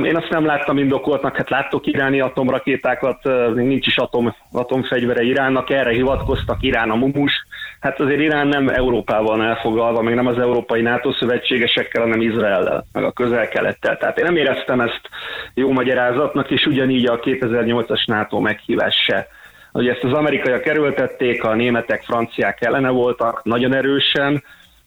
Én 0.04 0.16
azt 0.16 0.30
nem 0.30 0.46
láttam 0.46 0.78
indokoltnak, 0.78 1.36
hát 1.36 1.50
láttok 1.50 1.86
iráni 1.86 2.20
atomrakétákat, 2.20 3.24
még 3.54 3.66
nincs 3.66 3.86
is 3.86 3.96
atom, 3.96 4.34
atomfegyvere 4.52 5.22
Iránnak, 5.22 5.70
erre 5.70 5.90
hivatkoztak 5.90 6.62
Irán 6.62 6.90
a 6.90 6.94
mumus. 6.94 7.32
Hát 7.80 8.00
azért 8.00 8.20
Irán 8.20 8.46
nem 8.46 8.68
Európával 8.68 9.36
van 9.36 9.46
elfogalva, 9.46 10.02
meg 10.02 10.14
nem 10.14 10.26
az 10.26 10.38
európai 10.38 10.80
NATO 10.80 11.12
szövetségesekkel, 11.12 12.02
hanem 12.02 12.20
Izraellel, 12.20 12.86
meg 12.92 13.04
a 13.04 13.12
közel-kelettel. 13.12 13.96
Tehát 13.96 14.18
én 14.18 14.24
nem 14.24 14.36
éreztem 14.36 14.80
ezt 14.80 15.00
jó 15.54 15.72
magyarázatnak, 15.72 16.50
és 16.50 16.66
ugyanígy 16.66 17.06
a 17.06 17.20
2008-as 17.20 18.06
NATO 18.06 18.40
meghívás 18.40 18.94
se. 19.06 19.26
Ugye 19.72 19.92
ezt 19.92 20.04
az 20.04 20.12
amerikaiak 20.12 20.66
erőltették, 20.66 21.44
a 21.44 21.54
németek, 21.54 22.02
franciák 22.02 22.62
ellene 22.62 22.88
voltak, 22.90 23.44
nagyon 23.44 23.74
erősen, 23.74 24.42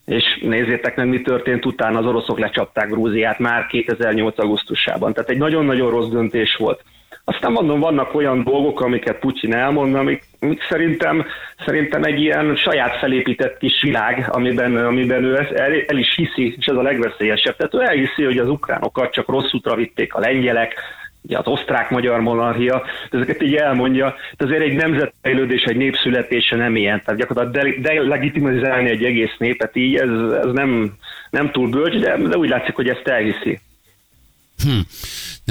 és 0.05 0.39
nézzétek 0.41 0.95
meg, 0.95 1.07
mi 1.07 1.21
történt 1.21 1.65
utána, 1.65 1.99
az 1.99 2.05
oroszok 2.05 2.39
lecsapták 2.39 2.89
Grúziát 2.89 3.39
már 3.39 3.67
2008. 3.67 4.39
augusztusában. 4.39 5.13
Tehát 5.13 5.29
egy 5.29 5.37
nagyon-nagyon 5.37 5.89
rossz 5.89 6.09
döntés 6.09 6.55
volt. 6.55 6.83
Aztán 7.23 7.51
mondom, 7.51 7.79
vannak 7.79 8.15
olyan 8.15 8.43
dolgok, 8.43 8.81
amiket 8.81 9.19
Putyin 9.19 9.53
elmond, 9.53 9.95
amik, 9.95 10.23
amik 10.39 10.61
szerintem, 10.69 11.25
szerintem 11.65 12.03
egy 12.03 12.19
ilyen 12.19 12.55
saját 12.55 12.97
felépített 12.97 13.57
kis 13.57 13.81
világ, 13.81 14.27
amiben, 14.29 14.85
amiben 14.85 15.23
ő 15.23 15.37
el, 15.37 15.73
el 15.87 15.97
is 15.97 16.15
hiszi, 16.15 16.55
és 16.57 16.65
ez 16.65 16.75
a 16.75 16.81
legveszélyesebb. 16.81 17.55
Tehát 17.55 17.73
ő 17.73 17.81
elhiszi, 17.81 18.23
hogy 18.23 18.37
az 18.37 18.49
ukránokat 18.49 19.13
csak 19.13 19.27
rossz 19.27 19.53
útra 19.53 19.75
vitték 19.75 20.13
a 20.13 20.19
lengyelek, 20.19 20.73
ugye 21.21 21.37
az 21.37 21.47
osztrák-magyar 21.47 22.19
monarchia, 22.19 22.83
ezeket 23.11 23.41
így 23.41 23.55
elmondja, 23.55 24.15
de 24.37 24.45
azért 24.45 24.61
egy 24.61 24.73
nemzetfejlődés, 24.73 25.63
egy 25.63 25.77
népszületése 25.77 26.55
nem 26.55 26.75
ilyen, 26.75 27.01
tehát 27.05 27.19
gyakorlatilag 27.19 27.81
delegitimizálni 27.81 28.89
egy 28.89 29.03
egész 29.03 29.35
népet 29.37 29.75
így, 29.75 29.95
ez, 29.95 30.09
ez 30.43 30.51
nem, 30.51 30.93
nem 31.29 31.51
túl 31.51 31.69
bölcs, 31.69 31.95
de, 31.95 32.17
de 32.17 32.37
úgy 32.37 32.49
látszik, 32.49 32.75
hogy 32.75 32.89
ezt 32.89 33.07
elhiszi. 33.07 33.59
Hm. 34.63 34.79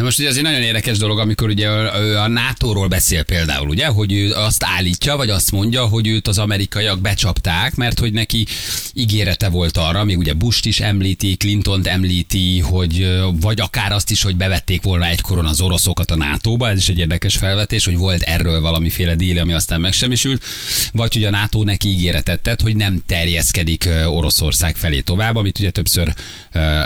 Na 0.01 0.07
most 0.07 0.19
ugye 0.19 0.29
az 0.29 0.37
egy 0.37 0.43
nagyon 0.43 0.63
érdekes 0.63 0.99
dolog, 0.99 1.19
amikor 1.19 1.49
ugye 1.49 1.69
ő 2.01 2.17
a 2.17 2.29
NATO-ról 2.29 2.89
beszél 2.89 3.23
például, 3.23 3.69
ugye, 3.69 3.87
hogy 3.87 4.13
ő 4.13 4.33
azt 4.33 4.65
állítja, 4.65 5.17
vagy 5.17 5.31
azt 5.31 5.51
mondja, 5.51 5.87
hogy 5.87 6.07
őt 6.07 6.29
az 6.29 6.39
amerikaiak 6.39 7.01
becsapták, 7.01 7.75
mert 7.75 7.99
hogy 7.99 8.13
neki 8.13 8.47
ígérete 8.93 9.49
volt 9.49 9.77
arra, 9.77 10.05
még 10.05 10.19
ugye 10.19 10.33
Bush-t 10.33 10.65
is 10.65 10.81
említi, 10.81 11.37
Clinton-t 11.37 11.87
említi, 11.87 12.61
hogy 12.61 13.21
vagy 13.41 13.61
akár 13.61 13.93
azt 13.93 14.11
is, 14.11 14.23
hogy 14.23 14.37
bevették 14.37 14.83
volna 14.83 15.07
egykoron 15.07 15.47
az 15.47 15.61
oroszokat 15.61 16.11
a 16.11 16.17
NATO-ba, 16.17 16.69
ez 16.69 16.79
is 16.79 16.89
egy 16.89 16.99
érdekes 16.99 17.37
felvetés, 17.37 17.85
hogy 17.85 17.97
volt 17.97 18.23
erről 18.23 18.61
valamiféle 18.61 19.15
díl, 19.15 19.39
ami 19.39 19.53
aztán 19.53 19.81
megsemmisült, 19.81 20.45
vagy 20.93 21.13
hogy 21.13 21.25
a 21.25 21.31
NATO 21.31 21.63
neki 21.63 21.89
ígéretet 21.89 22.41
tett, 22.41 22.61
hogy 22.61 22.77
nem 22.77 23.03
terjeszkedik 23.07 23.89
Oroszország 24.07 24.77
felé 24.77 25.01
tovább, 25.01 25.37
amit 25.37 25.59
ugye 25.59 25.71
többször 25.71 26.15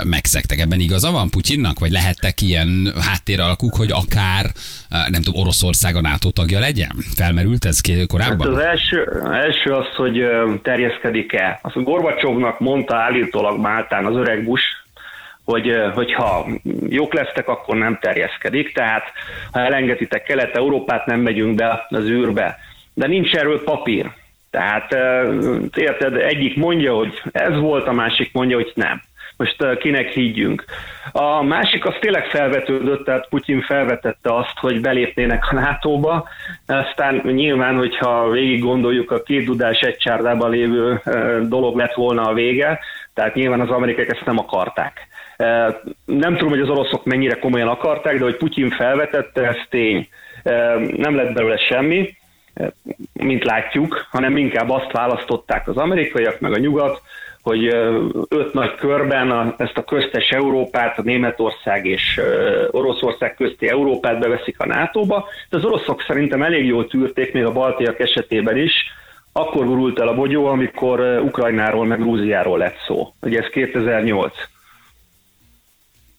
megszektek. 0.03 0.59
Ebben 0.59 0.79
igaza 0.79 1.11
van 1.11 1.29
Putyinnak, 1.29 1.79
vagy 1.79 1.91
lehettek 1.91 2.41
ilyen 2.41 2.93
háttéralkuk, 3.05 3.75
hogy 3.75 3.91
akár, 3.91 4.45
nem 4.89 5.21
tudom, 5.21 5.41
Oroszország 5.41 5.95
a 5.95 6.01
NATO 6.01 6.29
tagja 6.29 6.59
legyen? 6.59 6.95
Felmerült 7.15 7.65
ez 7.65 7.81
korábban? 8.07 8.47
Hát 8.47 8.55
az 8.55 8.63
első, 8.63 9.21
első 9.31 9.71
az, 9.71 9.95
hogy 9.95 10.25
terjeszkedik-e. 10.63 11.59
Azt 11.61 11.83
Gorbacsovnak 11.83 12.59
mondta 12.59 12.95
állítólag 12.95 13.59
Máltán 13.59 14.05
az 14.05 14.15
öreg 14.15 14.43
Bush, 14.43 14.65
hogy 15.43 15.71
hogyha 15.93 16.47
jók 16.89 17.13
lesztek, 17.13 17.47
akkor 17.47 17.75
nem 17.75 17.97
terjeszkedik, 18.01 18.73
tehát 18.73 19.03
ha 19.51 19.59
elengeditek 19.59 20.23
Kelet-Európát, 20.23 21.05
nem 21.05 21.19
megyünk 21.19 21.55
be 21.55 21.85
az 21.89 22.03
űrbe. 22.03 22.57
De 22.93 23.07
nincs 23.07 23.33
erről 23.33 23.63
papír. 23.63 24.11
Tehát 24.49 24.95
érted, 25.75 26.15
egyik 26.15 26.55
mondja, 26.55 26.93
hogy 26.93 27.21
ez 27.31 27.59
volt, 27.59 27.87
a 27.87 27.91
másik 27.91 28.33
mondja, 28.33 28.55
hogy 28.55 28.71
nem. 28.75 29.01
Most 29.37 29.77
kinek 29.77 30.09
higgyünk. 30.09 30.65
A 31.11 31.43
másik 31.43 31.85
az 31.85 31.93
tényleg 31.99 32.25
felvetődött, 32.25 33.05
tehát 33.05 33.29
Putyin 33.29 33.61
felvetette 33.61 34.35
azt, 34.35 34.57
hogy 34.59 34.81
belépnének 34.81 35.47
a 35.51 35.53
NATO-ba, 35.53 36.27
aztán 36.65 37.21
nyilván, 37.25 37.75
hogyha 37.75 38.29
végig 38.29 38.61
gondoljuk, 38.61 39.11
a 39.11 39.23
két 39.23 39.45
dudás 39.45 39.79
egy 39.79 39.97
csárdában 39.97 40.49
lévő 40.49 41.01
dolog 41.47 41.77
lett 41.77 41.93
volna 41.93 42.21
a 42.21 42.33
vége, 42.33 42.79
tehát 43.13 43.35
nyilván 43.35 43.59
az 43.59 43.69
amerikák 43.69 44.09
ezt 44.09 44.25
nem 44.25 44.39
akarták. 44.39 45.07
Nem 46.05 46.35
tudom, 46.35 46.49
hogy 46.49 46.59
az 46.59 46.69
oroszok 46.69 47.05
mennyire 47.05 47.39
komolyan 47.39 47.67
akarták, 47.67 48.17
de 48.17 48.23
hogy 48.23 48.37
Putyin 48.37 48.69
felvetette, 48.69 49.47
ez 49.47 49.57
tény. 49.69 50.07
Nem 50.97 51.15
lett 51.15 51.33
belőle 51.33 51.57
semmi, 51.57 52.15
mint 53.13 53.43
látjuk, 53.43 54.07
hanem 54.09 54.37
inkább 54.37 54.69
azt 54.69 54.91
választották 54.91 55.67
az 55.67 55.77
amerikaiak, 55.77 56.39
meg 56.39 56.53
a 56.53 56.59
nyugat, 56.59 57.01
hogy 57.45 57.65
öt 58.27 58.53
nagy 58.53 58.75
körben 58.75 59.31
a, 59.31 59.55
ezt 59.57 59.77
a 59.77 59.83
köztes 59.83 60.29
Európát, 60.29 60.97
a 60.97 61.01
Németország 61.01 61.85
és 61.85 62.21
Oroszország 62.71 63.35
közti 63.35 63.67
Európát 63.69 64.19
beveszik 64.19 64.59
a 64.59 64.65
NATO-ba, 64.65 65.27
de 65.49 65.57
az 65.57 65.63
oroszok 65.63 66.03
szerintem 66.07 66.41
elég 66.41 66.65
jól 66.65 66.87
tűrték, 66.87 67.33
még 67.33 67.45
a 67.45 67.51
baltiak 67.51 67.99
esetében 67.99 68.57
is, 68.57 68.73
akkor 69.31 69.65
gurult 69.65 69.99
el 69.99 70.07
a 70.07 70.15
bogyó, 70.15 70.45
amikor 70.45 70.99
Ukrajnáról 70.99 71.85
meg 71.85 71.99
Grúziáról 71.99 72.57
lett 72.57 72.77
szó. 72.87 73.13
Ugye 73.21 73.39
ez 73.39 73.49
2008. 73.49 74.33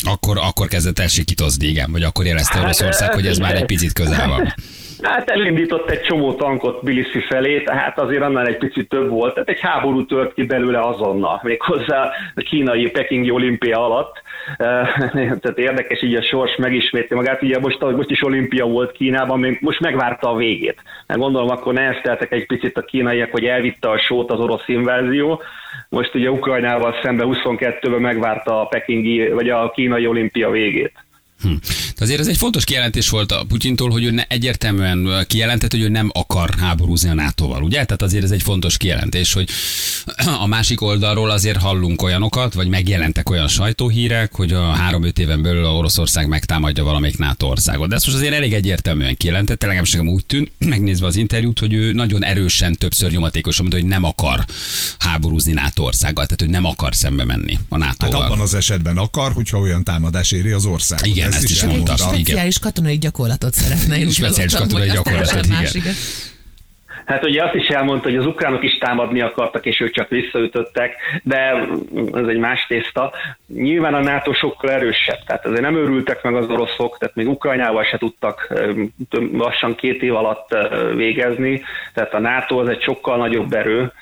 Akkor, 0.04 0.38
akkor 0.40 0.66
kezdett 0.66 0.98
el 0.98 1.08
sikítozni, 1.08 1.66
igen, 1.66 1.92
vagy 1.92 2.02
akkor 2.02 2.26
érezte 2.26 2.54
hát, 2.54 2.64
Oroszország, 2.64 3.12
hogy 3.12 3.26
ez 3.26 3.38
már 3.38 3.54
egy 3.54 3.66
picit 3.66 3.92
közel 3.92 4.28
van. 4.28 4.54
Hát 5.02 5.30
elindított 5.30 5.90
egy 5.90 6.00
csomó 6.00 6.34
tankot 6.34 6.82
Biliszi 6.84 7.20
felé, 7.20 7.62
tehát 7.62 8.00
azért 8.00 8.22
annál 8.22 8.46
egy 8.46 8.58
picit 8.58 8.88
több 8.88 9.08
volt. 9.08 9.34
Tehát 9.34 9.48
egy 9.48 9.60
háború 9.60 10.06
tört 10.06 10.34
ki 10.34 10.44
belőle 10.44 10.80
azonnal, 10.80 11.40
méghozzá 11.42 12.10
a 12.34 12.40
kínai 12.40 12.90
Pekingi 12.90 13.30
olimpia 13.30 13.84
alatt. 13.84 14.22
Tehát 14.58 15.58
érdekes 15.58 16.02
így 16.02 16.14
a 16.14 16.22
sors 16.22 16.56
megismétli 16.56 17.16
magát. 17.16 17.42
Ugye 17.42 17.58
most, 17.58 17.80
most 17.80 18.10
is 18.10 18.22
olimpia 18.22 18.64
volt 18.64 18.92
Kínában, 18.92 19.38
még 19.38 19.58
most 19.60 19.80
megvárta 19.80 20.30
a 20.30 20.36
végét. 20.36 20.82
Mert 21.06 21.20
gondolom 21.20 21.50
akkor 21.50 21.72
nehezteltek 21.72 22.32
egy 22.32 22.46
picit 22.46 22.76
a 22.76 22.82
kínaiak, 22.82 23.30
hogy 23.30 23.44
elvitte 23.44 23.90
a 23.90 23.98
sót 23.98 24.30
az 24.30 24.40
orosz 24.40 24.68
invázió. 24.68 25.42
Most 25.88 26.14
ugye 26.14 26.30
Ukrajnával 26.30 26.94
szembe 27.02 27.24
22-ben 27.26 28.00
megvárta 28.00 28.60
a 28.60 28.66
pekingi, 28.66 29.28
vagy 29.28 29.48
a 29.48 29.70
kínai 29.70 30.06
olimpia 30.06 30.50
végét. 30.50 30.92
Hm. 31.42 31.54
De 31.98 32.04
azért 32.04 32.20
ez 32.20 32.26
egy 32.26 32.36
fontos 32.36 32.64
kijelentés 32.64 33.08
volt 33.08 33.32
a 33.32 33.44
Putyintól, 33.48 33.90
hogy 33.90 34.04
ő 34.04 34.10
ne, 34.10 34.22
egyértelműen 34.28 35.24
kijelentett, 35.26 35.70
hogy 35.70 35.80
ő 35.80 35.88
nem 35.88 36.10
akar 36.12 36.54
háborúzni 36.58 37.08
a 37.08 37.14
NATO-val, 37.14 37.62
ugye? 37.62 37.84
Tehát 37.84 38.02
azért 38.02 38.24
ez 38.24 38.30
egy 38.30 38.42
fontos 38.42 38.76
kijelentés, 38.76 39.32
hogy 39.32 39.48
a 40.44 40.46
másik 40.46 40.80
oldalról 40.80 41.30
azért 41.30 41.58
hallunk 41.58 42.02
olyanokat, 42.02 42.54
vagy 42.54 42.68
megjelentek 42.68 43.30
olyan 43.30 43.48
sajtóhírek, 43.48 44.34
hogy 44.34 44.52
a 44.52 44.70
három-öt 44.70 45.18
éven 45.18 45.42
belül 45.42 45.64
a 45.64 45.76
Oroszország 45.76 46.28
megtámadja 46.28 46.84
valamelyik 46.84 47.18
NATO 47.18 47.46
országot. 47.46 47.88
De 47.88 47.94
ezt 47.94 48.06
most 48.06 48.18
azért 48.18 48.34
elég 48.34 48.52
egyértelműen 48.52 49.16
kijelentette, 49.16 49.66
legalábbis 49.66 49.92
nekem 49.92 50.08
úgy 50.08 50.26
tűnt, 50.26 50.50
megnézve 50.74 51.06
az 51.06 51.16
interjút, 51.16 51.58
hogy 51.58 51.72
ő 51.72 51.92
nagyon 51.92 52.24
erősen, 52.24 52.74
többször 52.74 53.10
nyomatékosan 53.10 53.66
mondta, 53.66 53.80
hogy 53.80 53.90
nem 53.90 54.04
akar 54.04 54.44
háborúzni 54.98 55.52
NATO 55.52 55.82
országgal, 55.82 56.26
tehát 56.26 56.42
ő 56.42 56.46
nem 56.46 56.64
akar 56.64 56.94
szembe 56.94 57.24
menni 57.24 57.58
a 57.68 57.76
NATO-val. 57.76 58.20
Hát 58.20 58.30
abban 58.30 58.40
az 58.40 58.54
esetben 58.54 58.96
akar, 58.96 59.32
hogyha 59.32 59.58
olyan 59.58 59.84
támadás 59.84 60.32
éri 60.32 60.50
az 60.50 60.64
ország. 60.64 61.06
Igen, 61.06 61.28
ezt, 61.28 61.36
ezt 61.36 61.50
is 61.50 61.62
mondta. 61.64 61.85
Speciális 61.96 62.58
katonai 62.58 62.98
gyakorlatot 62.98 63.52
szeretne. 63.52 63.98
Én 63.98 64.10
Speciális 64.10 64.54
katonai 64.54 64.88
gyakorlatot, 64.88 65.44
igen. 65.72 65.94
Hát 67.06 67.24
ugye 67.24 67.44
azt 67.44 67.54
is 67.54 67.68
elmondta, 67.68 68.08
hogy 68.08 68.18
az 68.18 68.26
ukránok 68.26 68.64
is 68.64 68.78
támadni 68.78 69.20
akartak, 69.20 69.66
és 69.66 69.80
ők 69.80 69.94
csak 69.94 70.08
visszaütöttek, 70.08 70.94
de 71.22 71.36
ez 72.12 72.26
egy 72.26 72.38
más 72.38 72.66
tészta. 72.68 73.12
Nyilván 73.46 73.94
a 73.94 74.02
NATO 74.02 74.32
sokkal 74.32 74.70
erősebb, 74.70 75.24
tehát 75.26 75.46
azért 75.46 75.60
nem 75.60 75.76
őrültek 75.76 76.22
meg 76.22 76.34
az 76.34 76.48
oroszok, 76.48 76.98
tehát 76.98 77.14
még 77.14 77.28
Ukrajnával 77.28 77.84
se 77.84 77.98
tudtak 77.98 78.52
lassan 79.32 79.74
két 79.74 80.02
év 80.02 80.14
alatt 80.14 80.54
végezni, 80.94 81.62
tehát 81.94 82.14
a 82.14 82.20
NATO 82.20 82.58
az 82.58 82.68
egy 82.68 82.82
sokkal 82.82 83.16
nagyobb 83.16 83.52
erő. 83.52 83.92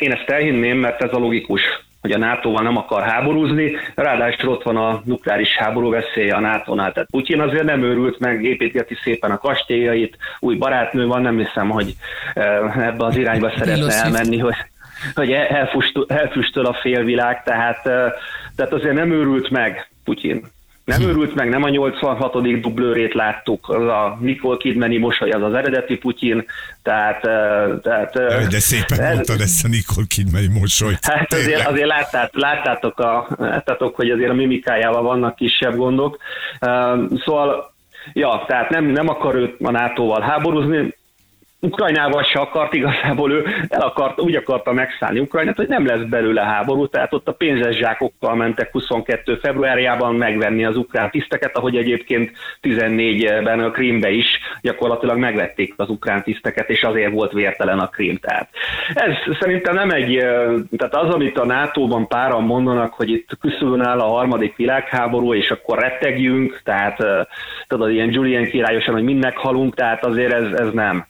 Én 0.00 0.12
ezt 0.12 0.28
elhinném, 0.28 0.78
mert 0.78 1.02
ez 1.02 1.12
a 1.12 1.18
logikus 1.18 1.60
hogy 2.04 2.12
a 2.12 2.18
NATO-val 2.18 2.62
nem 2.62 2.76
akar 2.76 3.02
háborúzni, 3.02 3.76
ráadásul 3.94 4.50
ott 4.50 4.62
van 4.62 4.76
a 4.76 5.02
nukleáris 5.04 5.56
háború 5.56 5.90
veszélye 5.90 6.34
a 6.34 6.40
NATO-nál. 6.40 6.92
Tehát 6.92 7.10
Putyin 7.10 7.40
azért 7.40 7.64
nem 7.64 7.82
őrült 7.82 8.18
meg, 8.18 8.44
építgeti 8.44 8.94
szépen 9.02 9.30
a 9.30 9.38
kastélyait, 9.38 10.16
új 10.40 10.54
barátnő 10.56 11.06
van, 11.06 11.22
nem 11.22 11.38
hiszem, 11.38 11.70
hogy 11.70 11.94
eh, 12.34 12.86
ebbe 12.86 13.04
az 13.04 13.16
irányba 13.16 13.52
szeretne 13.56 13.94
elmenni, 13.94 14.38
hogy, 14.38 14.54
hogy 15.14 15.32
elfüstöl 16.06 16.66
a 16.66 16.78
félvilág, 16.80 17.42
tehát, 17.42 17.86
eh, 17.86 18.12
tehát 18.56 18.72
azért 18.72 18.94
nem 18.94 19.12
őrült 19.12 19.50
meg 19.50 19.88
Putyin. 20.04 20.42
Nem 20.84 21.00
hm. 21.00 21.08
őrült 21.08 21.34
meg, 21.34 21.48
nem 21.48 21.62
a 21.62 21.68
86. 21.68 22.60
dublőrét 22.60 23.14
láttuk, 23.14 23.68
az 23.68 23.82
a 23.82 24.18
Nicole 24.20 24.56
Kidmani 24.56 24.98
mosoly, 24.98 25.30
az 25.30 25.42
az 25.42 25.54
eredeti 25.54 25.96
Putyin, 25.96 26.44
tehát... 26.82 27.20
tehát 27.82 28.12
De 28.50 28.58
szépen 28.58 29.00
ez, 29.00 29.14
mondtad 29.14 29.40
ezt 29.40 29.64
a 29.64 29.68
Nicole 29.68 30.06
Kidmani 30.08 30.48
mosolyt. 30.60 30.98
Hát 31.02 31.32
azért, 31.32 31.66
azért 31.66 31.86
láttát, 31.86 32.30
láttátok, 32.32 32.98
a, 32.98 33.28
láttátok, 33.38 33.96
hogy 33.96 34.10
azért 34.10 34.30
a 34.30 34.34
mimikájával 34.34 35.02
vannak 35.02 35.36
kisebb 35.36 35.76
gondok. 35.76 36.18
Szóval, 37.24 37.74
ja, 38.12 38.44
tehát 38.46 38.70
nem, 38.70 38.84
nem 38.84 39.08
akar 39.08 39.34
őt 39.34 39.56
a 39.60 39.70
NATO-val 39.70 40.20
háborúzni, 40.20 40.94
Ukrajnával 41.64 42.22
se 42.22 42.38
akart, 42.38 42.74
igazából 42.74 43.32
ő 43.32 43.46
el 43.68 43.80
akart, 43.80 44.20
úgy 44.20 44.34
akarta 44.34 44.72
megszállni 44.72 45.18
Ukrajnát, 45.18 45.56
hogy 45.56 45.68
nem 45.68 45.86
lesz 45.86 46.08
belőle 46.08 46.42
háború, 46.42 46.86
tehát 46.86 47.12
ott 47.12 47.28
a 47.28 47.32
pénzes 47.32 47.76
zsákokkal 47.76 48.34
mentek 48.34 48.72
22. 48.72 49.36
februárjában 49.36 50.14
megvenni 50.14 50.64
az 50.64 50.76
ukrán 50.76 51.10
tiszteket, 51.10 51.56
ahogy 51.56 51.76
egyébként 51.76 52.30
14-ben 52.62 53.60
a 53.60 53.70
Krímbe 53.70 54.10
is 54.10 54.26
gyakorlatilag 54.62 55.18
megvették 55.18 55.74
az 55.76 55.88
ukrán 55.88 56.22
tiszteket, 56.22 56.68
és 56.68 56.82
azért 56.82 57.12
volt 57.12 57.32
vértelen 57.32 57.78
a 57.78 57.88
Krím. 57.88 58.16
Tehát 58.16 58.48
ez 58.94 59.36
szerintem 59.40 59.74
nem 59.74 59.90
egy, 59.90 60.16
tehát 60.76 60.94
az, 60.94 61.14
amit 61.14 61.38
a 61.38 61.44
NATO-ban 61.44 62.08
páran 62.08 62.42
mondanak, 62.42 62.94
hogy 62.94 63.10
itt 63.10 63.28
küszöbön 63.40 63.80
áll 63.80 64.00
a 64.00 64.08
harmadik 64.08 64.56
világháború, 64.56 65.34
és 65.34 65.50
akkor 65.50 65.78
rettegjünk, 65.78 66.60
tehát 66.64 66.98
tudod, 67.66 67.90
ilyen 67.90 68.12
Julian 68.12 68.44
királyosan, 68.44 68.94
hogy 68.94 69.02
mindnek 69.02 69.36
halunk, 69.36 69.74
tehát 69.74 70.04
azért 70.04 70.32
ez, 70.32 70.52
ez 70.52 70.72
nem. 70.72 71.06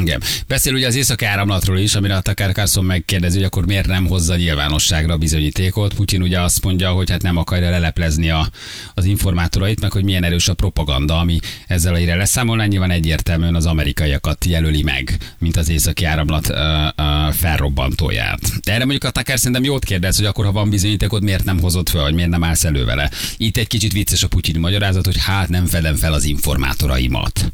Igen. 0.00 0.22
Beszél 0.46 0.74
ugye 0.74 0.86
az 0.86 0.94
északi 0.94 1.24
áramlatról 1.24 1.78
is, 1.78 1.94
amire 1.94 2.16
a 2.16 2.20
Takar 2.20 2.52
Carson 2.52 2.84
megkérdezi, 2.84 3.36
hogy 3.36 3.44
akkor 3.44 3.66
miért 3.66 3.86
nem 3.86 4.06
hozza 4.06 4.36
nyilvánosságra 4.36 5.16
bizonyítékot. 5.16 5.94
Putyin 5.94 6.22
ugye 6.22 6.40
azt 6.40 6.64
mondja, 6.64 6.90
hogy 6.90 7.10
hát 7.10 7.22
nem 7.22 7.36
akarja 7.36 7.70
leleplezni 7.70 8.30
a, 8.30 8.50
az 8.94 9.04
informátorait, 9.04 9.80
meg 9.80 9.92
hogy 9.92 10.04
milyen 10.04 10.24
erős 10.24 10.48
a 10.48 10.54
propaganda, 10.54 11.18
ami 11.18 11.38
ezzel 11.66 11.94
a 11.94 11.98
ére 11.98 12.14
leszámolná. 12.16 12.64
Nyilván 12.64 12.90
egyértelműen 12.90 13.54
az 13.54 13.66
amerikaiakat 13.66 14.44
jelöli 14.44 14.82
meg, 14.82 15.18
mint 15.38 15.56
az 15.56 15.68
északi 15.68 16.04
áramlat 16.04 16.48
uh, 16.48 16.56
uh, 16.96 17.32
felrobbantóját. 17.32 18.40
De 18.64 18.72
erre 18.72 18.84
mondjuk 18.84 19.04
a 19.04 19.10
Takar 19.10 19.38
szerintem 19.38 19.64
jót 19.64 19.84
kérdez, 19.84 20.16
hogy 20.16 20.26
akkor 20.26 20.44
ha 20.44 20.52
van 20.52 20.70
bizonyítékot, 20.70 21.22
miért 21.22 21.44
nem 21.44 21.60
hozott 21.60 21.88
fel, 21.88 22.02
vagy 22.02 22.14
miért 22.14 22.30
nem 22.30 22.44
állsz 22.44 22.64
elő 22.64 22.84
vele. 22.84 23.10
Itt 23.36 23.56
egy 23.56 23.66
kicsit 23.66 23.92
vicces 23.92 24.22
a 24.22 24.28
Putyin 24.28 24.60
magyarázat, 24.60 25.04
hogy 25.04 25.18
hát 25.18 25.48
nem 25.48 25.66
fedem 25.66 25.96
fel 25.96 26.12
az 26.12 26.24
informátoraimat. 26.24 27.52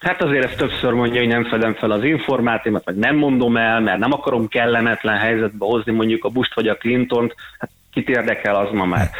Hát 0.00 0.22
azért 0.22 0.44
ezt 0.44 0.56
többször 0.56 0.92
mondja, 0.92 1.20
hogy 1.20 1.28
nem 1.28 1.44
fedem 1.44 1.74
fel 1.74 1.90
az 1.90 2.04
informátimat, 2.04 2.84
vagy 2.84 2.96
nem 2.96 3.16
mondom 3.16 3.56
el, 3.56 3.80
mert 3.80 3.98
nem 3.98 4.12
akarom 4.12 4.48
kellemetlen 4.48 5.18
helyzetbe 5.18 5.66
hozni 5.66 5.92
mondjuk 5.92 6.24
a 6.24 6.28
Bust 6.28 6.54
vagy 6.54 6.68
a 6.68 6.76
Clintont. 6.76 7.34
Hát 7.58 7.70
Kit 7.92 8.08
érdekel, 8.08 8.56
az 8.56 8.70
ma 8.72 8.84
már. 8.84 9.10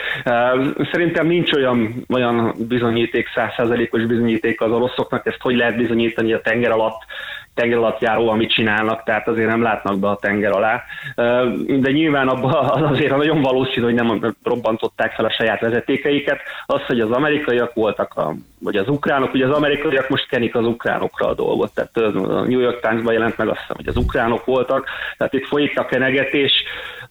Szerintem 0.92 1.26
nincs 1.26 1.52
olyan, 1.52 2.04
olyan 2.08 2.54
bizonyíték, 2.68 3.28
százszerzelékos 3.34 4.06
bizonyíték 4.06 4.60
az 4.60 4.70
oroszoknak, 4.70 5.26
ezt 5.26 5.40
hogy 5.40 5.56
lehet 5.56 5.76
bizonyítani 5.76 6.32
a 6.32 6.40
tenger 6.40 6.70
alatt, 6.70 7.02
tenger 7.54 7.78
alatt 7.78 8.00
járó, 8.00 8.28
amit 8.28 8.52
csinálnak, 8.52 9.02
tehát 9.02 9.28
azért 9.28 9.48
nem 9.48 9.62
látnak 9.62 9.98
be 9.98 10.08
a 10.08 10.16
tenger 10.16 10.52
alá. 10.52 10.82
De 11.66 11.90
nyilván 11.90 12.28
abban 12.28 12.82
azért 12.92 13.16
nagyon 13.16 13.42
valószínű, 13.42 13.84
hogy 13.84 13.94
nem 13.94 14.34
robbantották 14.44 15.12
fel 15.12 15.24
a 15.24 15.32
saját 15.32 15.60
vezetékeiket. 15.60 16.40
Az, 16.66 16.80
hogy 16.86 17.00
az 17.00 17.10
amerikaiak 17.10 17.74
voltak, 17.74 18.14
a, 18.14 18.34
vagy 18.58 18.76
az 18.76 18.88
ukránok, 18.88 19.34
ugye 19.34 19.46
az 19.46 19.56
amerikaiak 19.56 20.08
most 20.08 20.28
kenik 20.28 20.54
az 20.54 20.66
ukránokra 20.66 21.28
a 21.28 21.34
dolgot, 21.34 21.74
tehát 21.74 21.96
a 21.96 22.44
New 22.44 22.60
York 22.60 22.80
Times-ban 22.80 23.12
jelent 23.12 23.36
meg 23.36 23.48
azt 23.48 23.66
hogy 23.68 23.88
az 23.88 23.96
ukránok 23.96 24.44
voltak, 24.44 24.86
tehát 25.16 25.32
itt 25.32 25.46
folyik 25.46 25.78
a 25.78 25.84
kenegetés, 25.84 26.52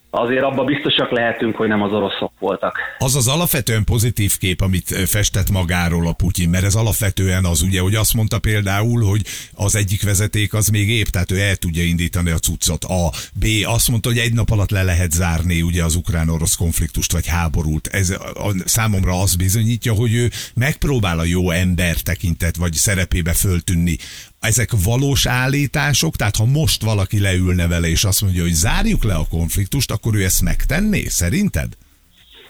azért 0.09 0.43
abban 0.43 0.65
biztosak 0.65 1.11
lehetünk, 1.11 1.55
hogy 1.55 1.67
nem 1.67 1.81
az 1.81 1.91
oroszok 1.91 2.31
voltak. 2.39 2.77
Az 2.97 3.15
az 3.15 3.27
alapvetően 3.27 3.83
pozitív 3.83 4.37
kép, 4.37 4.61
amit 4.61 4.87
festett 4.87 5.49
magáról 5.51 6.07
a 6.07 6.13
Putyin, 6.13 6.49
mert 6.49 6.63
ez 6.63 6.75
alapvetően 6.75 7.45
az 7.45 7.61
ugye, 7.61 7.81
hogy 7.81 7.95
azt 7.95 8.13
mondta 8.13 8.39
például, 8.39 9.03
hogy 9.03 9.21
az 9.53 9.75
egyik 9.75 10.03
vezeték 10.03 10.53
az 10.53 10.67
még 10.67 10.89
épp, 10.89 11.05
tehát 11.05 11.31
ő 11.31 11.39
el 11.39 11.55
tudja 11.55 11.83
indítani 11.83 12.31
a 12.31 12.37
cuccot. 12.37 12.83
A 12.83 13.11
B 13.33 13.45
azt 13.63 13.89
mondta, 13.89 14.09
hogy 14.09 14.17
egy 14.17 14.33
nap 14.33 14.49
alatt 14.49 14.71
le 14.71 14.83
lehet 14.83 15.11
zárni 15.11 15.61
ugye 15.61 15.83
az 15.83 15.95
ukrán-orosz 15.95 16.55
konfliktust 16.55 17.11
vagy 17.11 17.27
háborút. 17.27 17.87
Ez 17.87 18.09
a, 18.09 18.53
számomra 18.65 19.21
az 19.21 19.35
bizonyítja, 19.35 19.93
hogy 19.93 20.13
ő 20.13 20.29
megpróbál 20.55 21.19
a 21.19 21.23
jó 21.23 21.49
ember 21.49 21.95
tekintet 21.95 22.55
vagy 22.55 22.73
szerepébe 22.73 23.33
föltűnni 23.33 23.97
ezek 24.39 24.69
valós 24.85 25.25
állítások, 25.25 26.15
tehát 26.15 26.35
ha 26.35 26.45
most 26.45 26.83
valaki 26.83 27.19
leülne 27.21 27.67
vele 27.67 27.87
és 27.87 28.03
azt 28.03 28.21
mondja, 28.21 28.41
hogy 28.41 28.51
zárjuk 28.51 29.03
le 29.03 29.13
a 29.13 29.27
konfliktust, 29.29 29.91
akkor 29.91 30.15
ő 30.15 30.23
ezt 30.23 30.41
megtenné, 30.41 31.03
szerinted? 31.03 31.67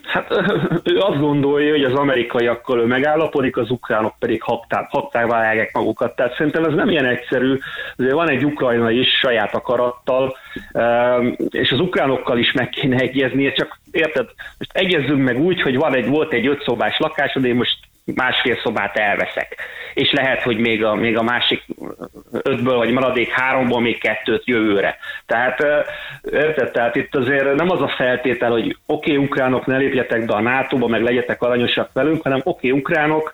Hát 0.10 0.32
ő 0.94 0.98
azt 0.98 1.20
gondolja, 1.20 1.72
hogy 1.72 1.84
az 1.84 1.94
amerikaiakkal 1.94 2.80
ő 2.80 2.86
megállapodik, 2.86 3.58
az 3.58 3.70
ukránok 3.70 4.14
pedig 4.20 4.42
habták 4.42 5.26
vágják 5.28 5.72
magukat. 5.74 6.16
Tehát 6.16 6.36
szerintem 6.36 6.64
ez 6.64 6.74
nem 6.74 6.90
ilyen 6.90 7.06
egyszerű. 7.06 7.58
Azért 7.96 8.14
van 8.14 8.30
egy 8.30 8.46
Ukrajna 8.46 8.92
is 8.92 9.08
saját 9.20 9.56
akarattal, 9.56 10.36
és 11.50 11.72
az 11.72 11.80
ukránokkal 11.80 12.38
is 12.38 12.52
meg 12.52 12.70
kéne 12.70 12.98
egyezni, 12.98 13.54
csak 13.54 13.80
érted, 13.92 14.28
most 14.58 14.72
egyezzünk 14.74 15.24
meg 15.24 15.40
úgy, 15.40 15.62
hogy 15.62 15.76
van 15.76 15.96
egy, 15.96 16.08
volt 16.08 16.34
egy 16.34 16.48
ötszobás 16.48 16.98
lakásod, 16.98 17.46
én 17.46 17.56
most 17.56 17.78
másfél 18.16 18.60
szobát 18.64 18.98
elveszek. 18.98 19.56
És 19.94 20.12
lehet, 20.12 20.42
hogy 20.42 20.58
még 20.58 20.84
a, 20.84 20.96
még 20.96 21.18
a 21.18 21.24
másik 21.24 21.66
ötből, 22.32 22.78
vagy 22.78 22.92
maradék 22.92 23.30
háromból 23.30 23.82
még 23.82 24.00
kettőt 24.00 24.46
jövőre. 24.46 24.98
Tehát, 25.26 25.64
érted? 26.32 26.72
Tehát 26.72 26.96
itt 26.96 27.16
azért 27.16 27.56
nem 27.56 27.70
az 27.70 27.82
a 27.82 27.94
feltétel, 27.98 28.52
hogy 28.52 28.78
oké, 28.86 29.12
okay, 29.12 29.26
ukránok, 29.26 29.66
ne 29.66 29.78
lépjetek 29.78 30.26
be 30.26 30.34
a 30.34 30.42
NATO-ba, 30.42 30.88
meg 30.88 31.02
legyetek 31.02 31.42
aranyosak 31.42 31.90
velünk, 31.94 32.22
hanem 32.22 32.42
oké, 32.44 32.68
okay, 32.68 32.80
ukránok, 32.80 33.34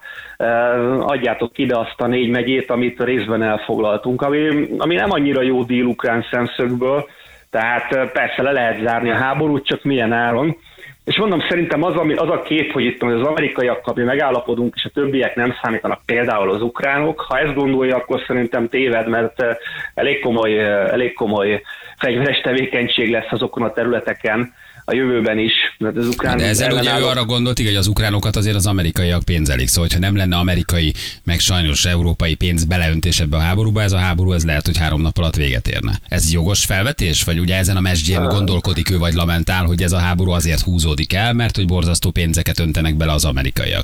adjátok 0.99 1.57
ide 1.57 1.77
azt 1.77 2.01
a 2.01 2.07
négy 2.07 2.29
megyét, 2.29 2.69
amit 2.69 3.03
részben 3.03 3.43
elfoglaltunk, 3.43 4.21
ami, 4.21 4.67
ami 4.77 4.95
nem 4.95 5.11
annyira 5.11 5.41
jó 5.41 5.63
díl 5.63 5.85
ukrán 5.85 6.25
szemszögből, 6.31 7.05
tehát 7.49 8.11
persze 8.11 8.41
le 8.41 8.51
lehet 8.51 8.81
zárni 8.81 9.09
a 9.09 9.15
háborút, 9.15 9.65
csak 9.65 9.83
milyen 9.83 10.11
áron. 10.11 10.57
És 11.05 11.17
mondom, 11.17 11.39
szerintem 11.49 11.83
az, 11.83 11.95
ami, 11.95 12.13
az 12.13 12.29
a 12.29 12.41
kép, 12.41 12.71
hogy 12.71 12.85
itt 12.85 13.01
az 13.01 13.27
amerikaiakkal 13.27 13.93
mi 13.97 14.03
megállapodunk, 14.03 14.73
és 14.75 14.83
a 14.83 14.89
többiek 14.93 15.35
nem 15.35 15.55
számítanak, 15.61 16.01
például 16.05 16.49
az 16.49 16.61
ukránok, 16.61 17.19
ha 17.19 17.39
ezt 17.39 17.53
gondolja, 17.53 17.95
akkor 17.95 18.23
szerintem 18.27 18.69
téved, 18.69 19.07
mert 19.07 19.41
eh, 19.41 19.55
elég 19.93 20.19
komoly, 20.19 20.59
eh, 20.59 20.91
elég 20.91 21.13
komoly 21.13 21.61
fegyveres 21.97 22.41
tevékenység 22.41 23.11
lesz 23.11 23.31
azokon 23.31 23.63
a 23.63 23.71
területeken, 23.71 24.53
a 24.85 24.95
jövőben 24.95 25.37
is. 25.37 25.53
Mert 25.77 25.97
az 25.97 26.07
ukrán 26.07 26.37
De 26.37 26.45
ezzel 26.45 26.71
ugye 26.71 26.99
ő 26.99 27.03
arra 27.03 27.25
gondolt, 27.25 27.57
hogy 27.57 27.75
az 27.75 27.87
ukránokat 27.87 28.35
azért 28.35 28.55
az 28.55 28.67
amerikaiak 28.67 29.23
pénzelik. 29.23 29.67
Szóval, 29.67 29.89
ha 29.93 29.99
nem 29.99 30.15
lenne 30.15 30.35
amerikai, 30.35 30.93
meg 31.23 31.39
sajnos 31.39 31.85
európai 31.85 32.35
pénz 32.35 32.63
beleöntés 32.63 33.19
ebbe 33.19 33.37
a 33.37 33.39
háborúba, 33.39 33.81
ez 33.81 33.91
a 33.91 33.97
háború 33.97 34.31
ez 34.31 34.45
lehet, 34.45 34.65
hogy 34.65 34.77
három 34.77 35.01
nap 35.01 35.17
alatt 35.17 35.35
véget 35.35 35.67
érne. 35.67 35.91
Ez 36.07 36.33
jogos 36.33 36.65
felvetés? 36.65 37.23
Vagy 37.23 37.39
ugye 37.39 37.55
ezen 37.55 37.77
a 37.77 37.81
mesdjén 37.81 38.23
gondolkodik 38.23 38.91
ő, 38.91 38.97
vagy 38.97 39.13
lamentál, 39.13 39.65
hogy 39.65 39.81
ez 39.81 39.91
a 39.91 39.99
háború 39.99 40.31
azért 40.31 40.61
húzódik 40.61 41.13
el, 41.13 41.33
mert 41.33 41.55
hogy 41.55 41.65
borzasztó 41.65 42.11
pénzeket 42.11 42.59
öntenek 42.59 42.95
bele 42.95 43.11
az 43.11 43.25
amerikaiak. 43.25 43.83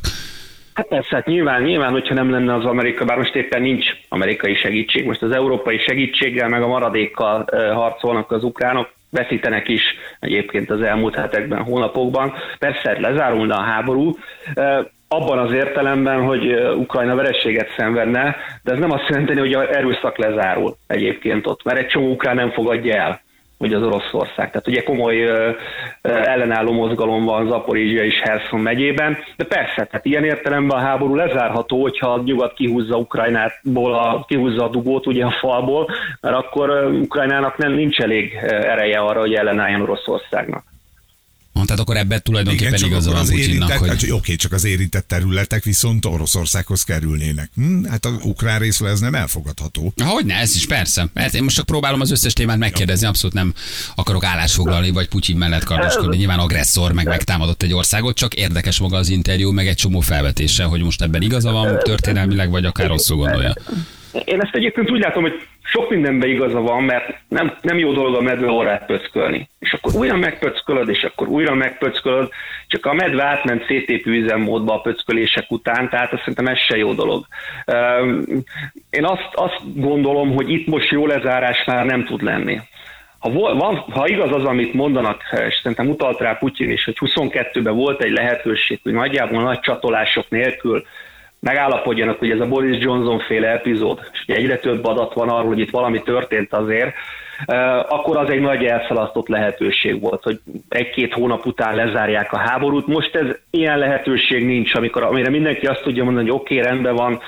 Hát 0.74 0.88
persze, 0.88 1.16
hát 1.16 1.26
nyilván, 1.26 1.64
nyilván, 1.64 1.92
hogyha 1.92 2.14
nem 2.14 2.32
lenne 2.32 2.56
az 2.56 2.66
Amerika, 2.66 3.06
bár 3.06 3.18
most 3.18 3.36
éppen 3.36 3.62
nincs 3.62 3.86
amerikai 4.10 4.56
segítség, 4.56 5.06
most 5.06 5.22
az 5.22 5.32
európai 5.32 5.78
segítséggel, 5.88 6.50
meg 6.50 6.62
a 6.62 6.68
maradékkal 6.68 7.46
harcolnak 7.74 8.32
az 8.32 8.44
ukránok, 8.44 8.90
veszítenek 9.12 9.68
is 9.68 9.84
egyébként 10.20 10.70
az 10.70 10.82
elmúlt 10.82 11.16
hetekben, 11.16 11.64
hónapokban. 11.64 12.34
Persze 12.60 13.00
lezárulna 13.00 13.56
a 13.56 13.64
háború, 13.64 14.16
abban 15.08 15.38
az 15.38 15.54
értelemben, 15.54 16.22
hogy 16.22 16.54
Ukrajna 16.76 17.16
verességet 17.16 17.74
szenvedne, 17.78 18.36
de 18.64 18.72
ez 18.72 18.80
nem 18.80 18.92
azt 18.92 19.08
jelenti, 19.10 19.40
hogy 19.40 19.54
erőszak 19.54 20.18
lezárul 20.18 20.76
egyébként 20.88 21.48
ott, 21.48 21.64
mert 21.64 21.78
egy 21.78 21.88
csomó 21.88 22.12
ukrán 22.12 22.36
nem 22.36 22.52
fogadja 22.52 22.96
el 22.96 23.22
hogy 23.62 23.74
az 23.74 23.82
Oroszország. 23.82 24.52
Tehát 24.52 24.68
ugye 24.68 24.84
komoly 24.84 25.30
ellenálló 26.02 26.72
mozgalom 26.72 27.26
van 27.26 27.48
Zaporizsia 27.48 28.04
és 28.04 28.20
Herson 28.24 28.60
megyében, 28.60 29.18
de 29.38 29.44
persze, 29.44 29.86
tehát 29.86 30.06
ilyen 30.06 30.24
értelemben 30.24 30.78
a 30.78 30.82
háború 30.82 31.16
lezárható, 31.16 31.82
hogyha 31.82 32.14
a 32.14 32.22
nyugat 32.26 32.54
kihúzza 32.54 32.98
Ukrajnából, 32.98 33.94
a, 33.94 34.26
kihúzza 34.28 34.64
a 34.64 34.70
dugót 34.70 35.08
ugye 35.08 35.26
a 35.26 35.36
falból, 35.40 35.90
mert 36.22 36.36
akkor 36.36 36.70
Ukrajnának 37.02 37.58
nem 37.58 37.72
nincs 37.72 38.00
elég 38.00 38.34
ereje 38.44 39.00
arra, 39.00 39.20
hogy 39.20 39.34
ellenálljon 39.34 39.82
Oroszországnak. 39.82 40.71
Tehát 41.54 41.80
akkor 41.80 41.98
ebben 41.98 42.22
tulajdonképpen 42.24 42.74
Igen, 42.74 42.90
igaza 42.90 43.12
van 43.12 43.26
Putyinnak, 43.26 43.72
hogy... 43.72 43.90
Hát, 43.90 44.06
oké, 44.10 44.36
csak 44.36 44.52
az 44.52 44.64
érintett 44.64 45.08
területek 45.08 45.64
viszont 45.64 46.06
Oroszországhoz 46.06 46.84
kerülnének. 46.84 47.50
Hm? 47.56 47.84
Hát 47.84 48.06
az 48.06 48.14
ukrán 48.24 48.60
részről 48.60 48.90
ez 48.90 49.00
nem 49.00 49.16
elfogadható. 49.16 49.94
Hogyne, 50.04 50.36
ez 50.36 50.56
is 50.56 50.68
persze. 50.68 51.08
Mert 51.14 51.34
én 51.34 51.44
most 51.44 51.56
csak 51.56 51.66
próbálom 51.66 52.02
az 52.02 52.12
összes 52.12 52.34
témát 52.34 52.58
megkérdezni, 52.58 53.08
abszolút 53.08 53.36
nem 53.36 53.54
akarok 53.96 54.24
állásfoglalni, 54.24 54.92
vagy 54.92 55.08
Putyin 55.08 55.38
mellett 55.38 55.64
kardoskodni. 55.64 56.18
Nyilván 56.18 56.40
agresszor, 56.40 56.92
meg 56.92 57.06
megtámadott 57.06 57.64
egy 57.64 57.74
országot, 57.74 58.16
csak 58.16 58.34
érdekes 58.34 58.80
maga 58.80 58.98
az 58.98 59.10
interjú, 59.10 59.52
meg 59.52 59.68
egy 59.68 59.76
csomó 59.76 60.00
felvetése, 60.00 60.64
hogy 60.64 60.82
most 60.84 61.02
ebben 61.02 61.22
igaza 61.22 61.52
van 61.52 61.80
történelmileg, 61.80 62.50
vagy 62.50 62.66
akár 62.66 62.88
rosszul 62.88 63.18
gondolja. 63.18 63.54
Én 64.26 64.42
ezt 64.42 64.56
egyébként 64.56 64.92
úgy 64.92 65.00
látom, 65.00 65.22
hogy 65.22 65.34
sok 65.72 65.90
mindenben 65.90 66.30
igaza 66.30 66.62
van, 66.62 66.84
mert 66.84 67.18
nem, 67.28 67.58
nem 67.62 67.78
jó 67.78 67.94
dolog 67.94 68.16
a 68.16 68.22
medve 68.22 68.48
orrát 68.48 68.86
pöckölni. 68.86 69.50
És 69.60 69.74
akkor 69.74 69.96
újra 69.96 70.16
megpöckölöd, 70.16 70.90
és 70.90 71.04
akkor 71.04 71.28
újra 71.28 71.56
megpöckölöd, 71.56 72.30
csak 72.68 72.86
a 72.86 72.94
medve 72.94 73.24
átment 73.24 73.66
szétépő 73.66 74.12
üzemmódba 74.12 74.74
a 74.74 74.82
pöckölések 74.82 75.52
után, 75.52 75.90
tehát 75.90 76.12
azt 76.12 76.20
szerintem 76.20 76.48
ez 76.48 76.58
se 76.58 76.78
jó 76.78 76.94
dolog. 76.94 77.26
Én 78.90 79.06
azt, 79.06 79.30
azt 79.32 79.62
gondolom, 79.76 80.34
hogy 80.34 80.50
itt 80.50 80.68
most 80.68 80.90
jó 80.90 81.08
lezárás 81.08 81.64
már 81.66 81.86
nem 81.86 82.06
tud 82.06 82.22
lenni. 82.22 82.60
Ha, 83.20 83.30
van, 83.32 83.76
ha 83.76 84.08
igaz 84.08 84.32
az, 84.32 84.44
amit 84.44 84.74
mondanak, 84.74 85.22
és 85.48 85.60
szerintem 85.62 85.90
utalt 85.90 86.20
rá 86.20 86.34
Putyin 86.34 86.72
is, 86.72 86.84
hogy 86.84 86.98
22-ben 87.00 87.76
volt 87.76 88.04
egy 88.04 88.12
lehetőség, 88.12 88.80
hogy 88.84 88.94
nagyjából 88.94 89.42
nagy 89.42 89.60
csatolások 89.60 90.30
nélkül 90.30 90.86
megállapodjanak, 91.42 92.20
hogy 92.20 92.30
ez 92.30 92.40
a 92.40 92.48
Boris 92.48 92.84
Johnson 92.84 93.20
féle 93.20 93.48
epizód, 93.48 94.00
és 94.12 94.24
egyre 94.36 94.58
több 94.58 94.86
adat 94.86 95.14
van 95.14 95.30
arról, 95.30 95.48
hogy 95.48 95.60
itt 95.60 95.70
valami 95.70 96.02
történt 96.02 96.54
azért, 96.54 96.94
akkor 97.88 98.18
az 98.18 98.30
egy 98.30 98.40
nagy 98.40 98.66
elszalasztott 98.66 99.28
lehetőség 99.28 100.02
volt, 100.02 100.24
hogy 100.24 100.40
egy-két 100.70 101.14
hónap 101.14 101.46
után 101.46 101.76
lezárják 101.76 102.34
a 102.34 102.38
háborút. 102.38 102.88
Most 102.88 103.16
ez 103.16 103.28
ilyen 103.50 103.78
lehetőség 103.78 104.46
nincs, 104.46 104.76
amikor, 104.76 105.04
amire 105.04 105.30
mindenki 105.30 105.66
azt 105.66 105.82
tudja 105.82 106.04
mondani, 106.04 106.30
hogy 106.30 106.40
oké, 106.40 106.58
okay, 106.58 106.70
rendben 106.70 106.96
van, 106.96 107.20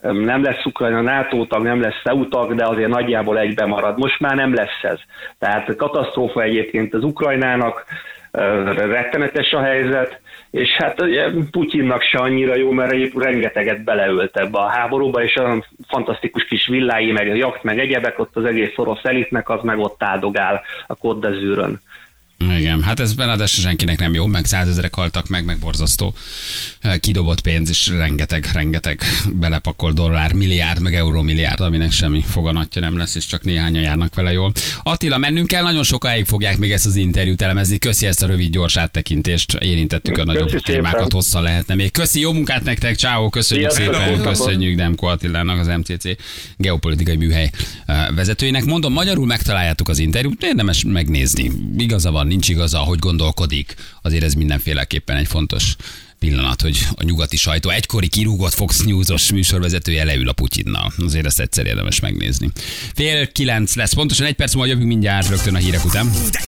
nem 0.00 0.42
lesz 0.42 0.64
Ukrajna 0.64 1.00
NATO 1.00 1.46
tag, 1.46 1.62
nem 1.62 1.80
lesz 1.80 2.00
EU 2.04 2.28
tag, 2.28 2.54
de 2.54 2.66
azért 2.66 2.88
nagyjából 2.88 3.38
egybe 3.38 3.66
marad. 3.66 3.98
Most 3.98 4.20
már 4.20 4.34
nem 4.34 4.54
lesz 4.54 4.82
ez. 4.82 4.98
Tehát 5.38 5.76
katasztrófa 5.76 6.42
egyébként 6.42 6.94
az 6.94 7.04
Ukrajnának, 7.04 7.84
rettenetes 8.30 9.52
a 9.52 9.62
helyzet, 9.62 10.20
és 10.50 10.70
hát 10.70 11.00
ugye 11.00 11.30
Putyinnak 11.50 12.02
se 12.02 12.18
annyira 12.18 12.56
jó, 12.56 12.70
mert 12.70 13.14
rengeteget 13.14 13.84
beleölt 13.84 14.36
ebbe 14.36 14.58
a 14.58 14.68
háborúba, 14.68 15.22
és 15.22 15.36
olyan 15.36 15.64
fantasztikus 15.88 16.44
kis 16.44 16.66
villái, 16.66 17.12
meg 17.12 17.36
jakt, 17.36 17.62
meg 17.62 17.78
egyebek, 17.78 18.18
ott 18.18 18.36
az 18.36 18.44
egész 18.44 18.72
orosz 18.76 19.04
elitnek 19.04 19.48
az 19.48 19.62
meg 19.62 19.78
ott 19.78 20.02
áldogál 20.02 20.62
a 20.86 20.94
Côte. 20.94 21.28
Igen, 22.48 22.82
hát 22.82 23.00
ez 23.00 23.14
ráadásul 23.16 23.62
senkinek 23.64 23.98
nem 23.98 24.14
jó, 24.14 24.26
meg 24.26 24.44
százezerek 24.44 24.94
haltak 24.94 25.28
meg, 25.28 25.44
meg 25.44 25.58
borzasztó 25.58 26.14
eh, 26.80 26.98
kidobott 26.98 27.40
pénz, 27.40 27.68
és 27.68 27.88
rengeteg, 27.88 28.48
rengeteg 28.52 29.02
belepakol 29.32 29.92
dollár, 29.92 30.32
milliárd, 30.32 30.80
meg 30.82 30.94
euró 30.94 31.22
milliárd, 31.22 31.60
aminek 31.60 31.92
semmi 31.92 32.22
foganatja 32.22 32.80
nem 32.80 32.96
lesz, 32.96 33.14
és 33.14 33.26
csak 33.26 33.44
néhányan 33.44 33.82
járnak 33.82 34.14
vele 34.14 34.32
jól. 34.32 34.52
Attila, 34.82 35.18
mennünk 35.18 35.46
kell, 35.46 35.62
nagyon 35.62 35.82
sokáig 35.82 36.24
fogják 36.24 36.58
még 36.58 36.72
ezt 36.72 36.86
az 36.86 36.96
interjút 36.96 37.42
elemezni. 37.42 37.78
Köszi 37.78 38.06
ezt 38.06 38.22
a 38.22 38.26
rövid, 38.26 38.50
gyors 38.52 38.76
áttekintést, 38.76 39.52
érintettük 39.52 40.18
a 40.18 40.24
nagyobb 40.24 40.50
Köszi 40.50 40.62
témákat, 40.64 40.92
szépen. 40.92 41.10
hosszan 41.12 41.42
lehetne 41.42 41.74
még. 41.74 41.90
Köszi, 41.90 42.20
jó 42.20 42.32
munkát 42.32 42.64
nektek, 42.64 42.96
ciao, 42.96 43.28
köszönjük 43.28 43.70
Szia, 43.70 43.92
szépen, 43.92 44.22
köszönjük 44.22 44.76
Demko 44.76 45.06
Attilának, 45.06 45.58
az 45.58 45.66
MCC 45.66 46.04
geopolitikai 46.56 47.16
műhely 47.16 47.50
eh, 47.86 48.06
vezetőinek. 48.14 48.64
Mondom, 48.64 48.92
magyarul 48.92 49.26
megtaláljátok 49.26 49.88
az 49.88 49.98
interjút, 49.98 50.42
érdemes 50.42 50.84
megnézni. 50.84 51.50
Igaza 51.78 52.10
van, 52.10 52.29
nincs 52.30 52.48
igaza, 52.48 52.78
hogy 52.78 52.98
gondolkodik, 52.98 53.74
azért 54.02 54.24
ez 54.24 54.34
mindenféleképpen 54.34 55.16
egy 55.16 55.26
fontos 55.26 55.76
pillanat, 56.18 56.60
hogy 56.60 56.86
a 56.94 57.02
nyugati 57.02 57.36
sajtó 57.36 57.70
egykori 57.70 58.08
kirúgott 58.08 58.54
Fox 58.54 58.82
News-os 58.82 59.32
műsorvezetője 59.32 60.04
leül 60.04 60.28
a 60.28 60.32
Putyinnal. 60.32 60.92
Azért 60.98 61.26
ezt 61.26 61.40
egyszer 61.40 61.66
érdemes 61.66 62.00
megnézni. 62.00 62.50
Fél 62.94 63.32
kilenc 63.32 63.74
lesz, 63.74 63.92
pontosan 63.92 64.26
egy 64.26 64.34
perc 64.34 64.54
múlva 64.54 64.68
jövünk 64.68 64.88
mindjárt 64.88 65.28
rögtön 65.28 65.54
a 65.54 65.58
hírek 65.58 65.84
után. 65.84 66.10